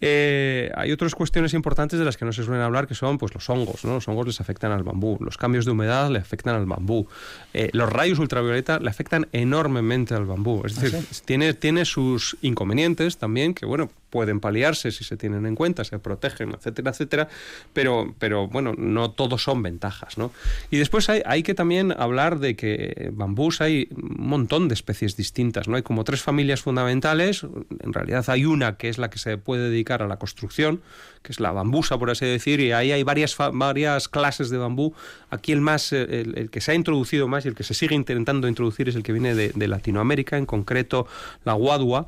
[0.00, 3.34] Eh, hay otras cuestiones importantes de las que no se suelen hablar, que son pues
[3.34, 3.94] los hongos, ¿no?
[3.94, 7.06] Los hongos les afectan al bambú, los cambios de humedad le afectan al bambú,
[7.52, 10.62] Eh, los rayos ultravioleta le afectan enormemente al bambú.
[10.64, 15.54] Es decir, tiene, tiene sus inconvenientes también, que bueno, pueden paliarse si se tienen en
[15.54, 17.28] cuenta, se protegen, etcétera, etcétera,
[17.72, 20.32] pero, pero bueno, no todos son ventajas, ¿no?
[20.70, 25.16] Y después hay, hay que también hablar de que bambús hay un montón de especies
[25.16, 25.76] distintas, ¿no?
[25.76, 29.70] Hay como tres familias fundamentales, en realidad hay una que es la que se puede
[29.70, 30.80] dedicar a la construcción,
[31.22, 34.94] que es la bambusa, por así decir, y ahí hay varias, varias clases de bambú.
[35.30, 37.94] Aquí el más, eh, el, que se ha introducido más y el que se sigue
[37.94, 41.06] intentando introducir es el que viene de Latinoamérica, en concreto
[41.44, 42.06] la guadua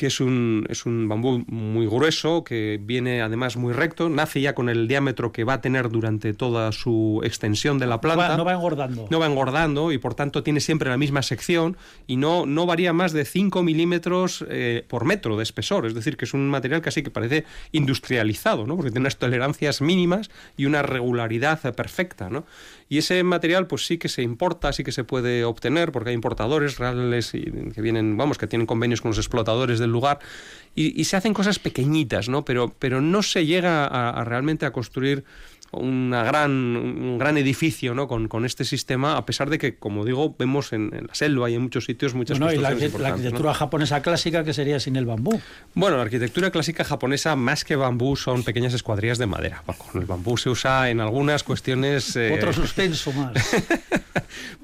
[0.00, 4.54] que es un, es un bambú muy grueso, que viene además muy recto, nace ya
[4.54, 8.34] con el diámetro que va a tener durante toda su extensión de la planta.
[8.34, 9.06] No va, engordando.
[9.10, 11.76] No va engordando y por tanto tiene siempre la misma sección
[12.06, 16.16] y no, no varía más de 5 milímetros eh, por metro de espesor, es decir,
[16.16, 18.76] que es un material casi que parece industrializado, ¿no?
[18.76, 22.30] porque tiene unas tolerancias mínimas y una regularidad perfecta.
[22.30, 22.46] ¿no?
[22.90, 26.14] Y ese material pues sí que se importa, sí que se puede obtener, porque hay
[26.16, 30.18] importadores reales que vienen, vamos, que tienen convenios con los explotadores del lugar,
[30.74, 32.44] y, se hacen cosas pequeñitas, ¿no?
[32.44, 35.24] Pero, pero no se llega a realmente a construir
[35.72, 38.08] una gran, un gran edificio ¿no?
[38.08, 41.54] con, con, este sistema, a pesar de que, como digo, vemos en, la selva y
[41.54, 45.40] en muchos sitios muchas bueno, y la, arquitectura japonesa clásica, que sería sin el bambú?
[45.74, 49.62] Bueno, la arquitectura clásica japonesa, más que bambú, son pequeñas escuadrillas de madera.
[49.66, 52.16] Con el bambú se usa en algunas cuestiones...
[52.16, 52.32] Eh...
[52.34, 53.32] Otro suspenso más.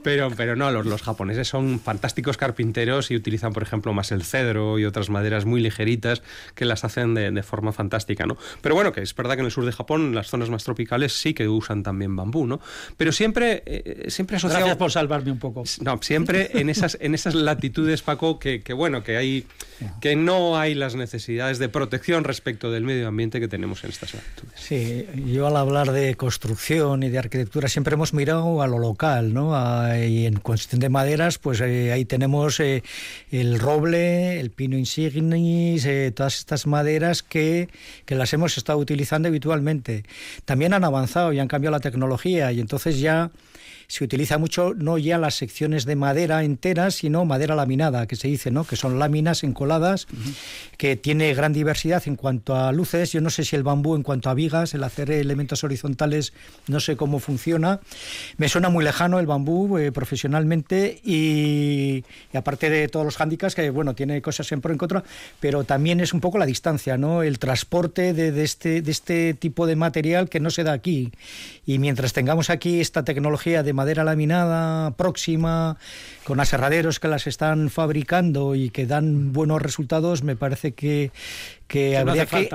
[0.02, 4.24] pero, pero no, los, los japoneses son fantásticos carpinteros y utilizan, por ejemplo, más el
[4.24, 6.22] cedro y otras maderas muy ligeritas
[6.56, 8.26] que las hacen de, de forma fantástica.
[8.26, 8.36] ¿no?
[8.60, 10.64] Pero bueno, que es verdad que en el sur de Japón, en las zonas más
[10.64, 12.60] tropicales, sí que usan también bambú, ¿no?
[12.96, 14.60] Pero siempre, eh, siempre asociado...
[14.60, 15.64] Gracias por salvarme un poco.
[15.80, 19.46] No, siempre en esas, en esas latitudes, Paco, que, que bueno, que hay
[20.00, 24.14] que no hay las necesidades de protección respecto del medio ambiente que tenemos en estas
[24.14, 24.52] latitudes.
[24.54, 29.34] Sí, yo al hablar de construcción y de arquitectura siempre hemos mirado a lo local,
[29.34, 29.54] ¿no?
[29.96, 32.82] y en cuestión de maderas, pues eh, ahí tenemos eh,
[33.30, 37.68] el roble, el pino insignis, todas estas maderas que,
[38.04, 40.04] que las hemos estado utilizando habitualmente.
[40.44, 43.30] También han avanzado y han cambiado la tecnología y entonces ya
[43.88, 48.28] se utiliza mucho no ya las secciones de madera enteras, sino madera laminada, que se
[48.28, 48.64] dice, ¿no?
[48.64, 50.06] que son láminas encoladas,
[50.76, 53.12] que tiene gran diversidad en cuanto a luces.
[53.12, 56.32] Yo no sé si el bambú en cuanto a vigas, el hacer elementos horizontales,
[56.66, 57.80] no sé cómo funciona.
[58.36, 62.04] Me suena muy lejano el bambú eh, profesionalmente y,
[62.34, 65.04] aparte de todos los hándicaps, que bueno, tiene cosas en pro y en contra,
[65.40, 67.22] pero también es un poco la distancia, ¿no?
[67.22, 71.12] el transporte de, de, este, de este tipo de material que no se da aquí.
[71.64, 75.76] Y mientras tengamos aquí esta tecnología de madera laminada próxima,
[76.24, 81.12] con aserraderos que las están fabricando y que dan buenos resultados, me parece que,
[81.68, 82.48] que, habría, que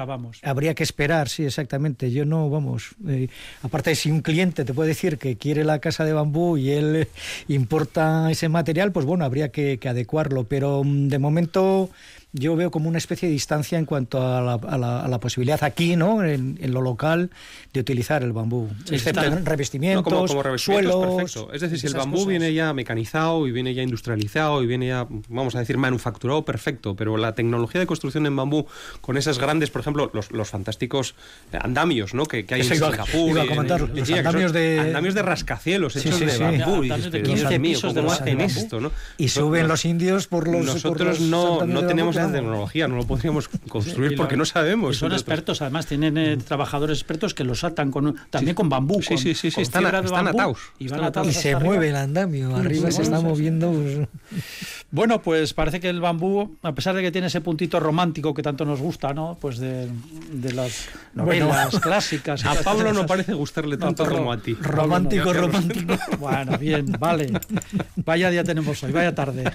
[0.44, 2.12] habría que esperar, sí, exactamente.
[2.12, 3.30] Yo no, vamos, eh,
[3.64, 7.08] aparte si un cliente te puede decir que quiere la casa de bambú y él
[7.48, 11.89] importa ese material, pues bueno, habría que, que adecuarlo, pero mm, de momento
[12.34, 15.95] yo veo como una especie de distancia en cuanto a la, a la, posibilidad aquí,
[15.95, 16.23] ¿no?
[16.23, 17.29] En, lo local,
[17.73, 18.69] de utilizar el bambú.
[18.89, 21.47] excepto en revestimientos, suelos.
[21.53, 25.07] Es decir, si el bambú viene ya mecanizado y viene ya industrializado y viene ya,
[25.27, 26.95] vamos a decir, manufacturado, perfecto.
[26.95, 28.65] Pero la tecnología de construcción en bambú,
[29.01, 31.15] con esas grandes, por ejemplo, los, los fantásticos
[31.51, 32.25] andamios, ¿no?
[32.25, 33.39] Que, hay en Singapur.
[33.39, 34.79] andamios, de...
[34.79, 36.84] andamios de rascacielos hechos de bambú.
[36.84, 36.91] y
[38.41, 38.91] esto, ¿no?
[39.17, 40.65] Y suben los indios por los.
[40.65, 41.65] Nosotros no,
[42.30, 44.97] tecnología, no lo podríamos construir porque no sabemos.
[44.97, 49.01] son expertos, además tienen eh, trabajadores expertos que los atan con, también con bambú.
[49.01, 50.59] Sí, sí, sí, están, atados.
[50.80, 50.89] Y,
[51.32, 53.72] se mueve el andamio, arriba se está moviendo.
[53.72, 54.07] Pues.
[54.91, 58.43] Bueno, pues parece que el bambú, a pesar de que tiene ese puntito romántico que
[58.43, 59.38] tanto nos gusta, ¿no?
[59.39, 59.89] Pues de,
[60.53, 62.45] las novelas clásicas.
[62.45, 64.53] A Pablo no parece gustarle tanto como a ti.
[64.53, 65.95] Romántico, romántico.
[66.20, 67.32] Bueno, bien, vale.
[67.95, 69.51] Vaya día tenemos hoy, vaya tarde.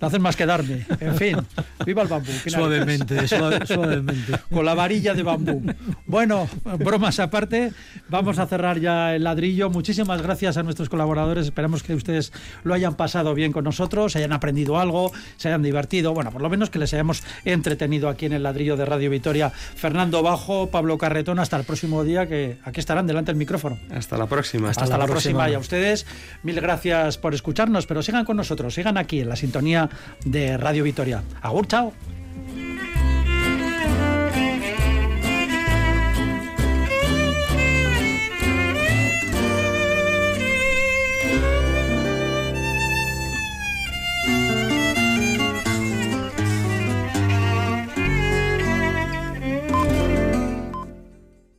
[0.00, 0.86] No hacen más que darme.
[1.00, 1.36] En fin,
[1.84, 2.30] viva el bambú.
[2.46, 4.38] Suavemente, suavemente.
[4.50, 5.62] Con la varilla de bambú.
[6.06, 6.48] Bueno,
[6.78, 7.72] bromas aparte,
[8.08, 9.70] vamos a cerrar ya el ladrillo.
[9.70, 11.46] Muchísimas gracias a nuestros colaboradores.
[11.46, 12.32] Esperamos que ustedes
[12.64, 16.50] lo hayan pasado bien con nosotros, hayan aprendido algo, se hayan divertido, bueno, por lo
[16.50, 19.50] menos que les hayamos entretenido aquí en el ladrillo de Radio Vitoria.
[19.50, 23.78] Fernando Bajo, Pablo Carretón, hasta el próximo día que aquí estarán delante del micrófono.
[23.90, 24.70] Hasta la próxima.
[24.70, 25.48] Hasta, la, próxima.
[25.50, 26.06] Y a ustedes,
[26.42, 29.88] mil gracias por escucharnos, pero sigan con nosotros, sigan aquí en la sintonía
[30.24, 31.22] de Radio Vitoria.
[31.42, 31.92] Agur, chao.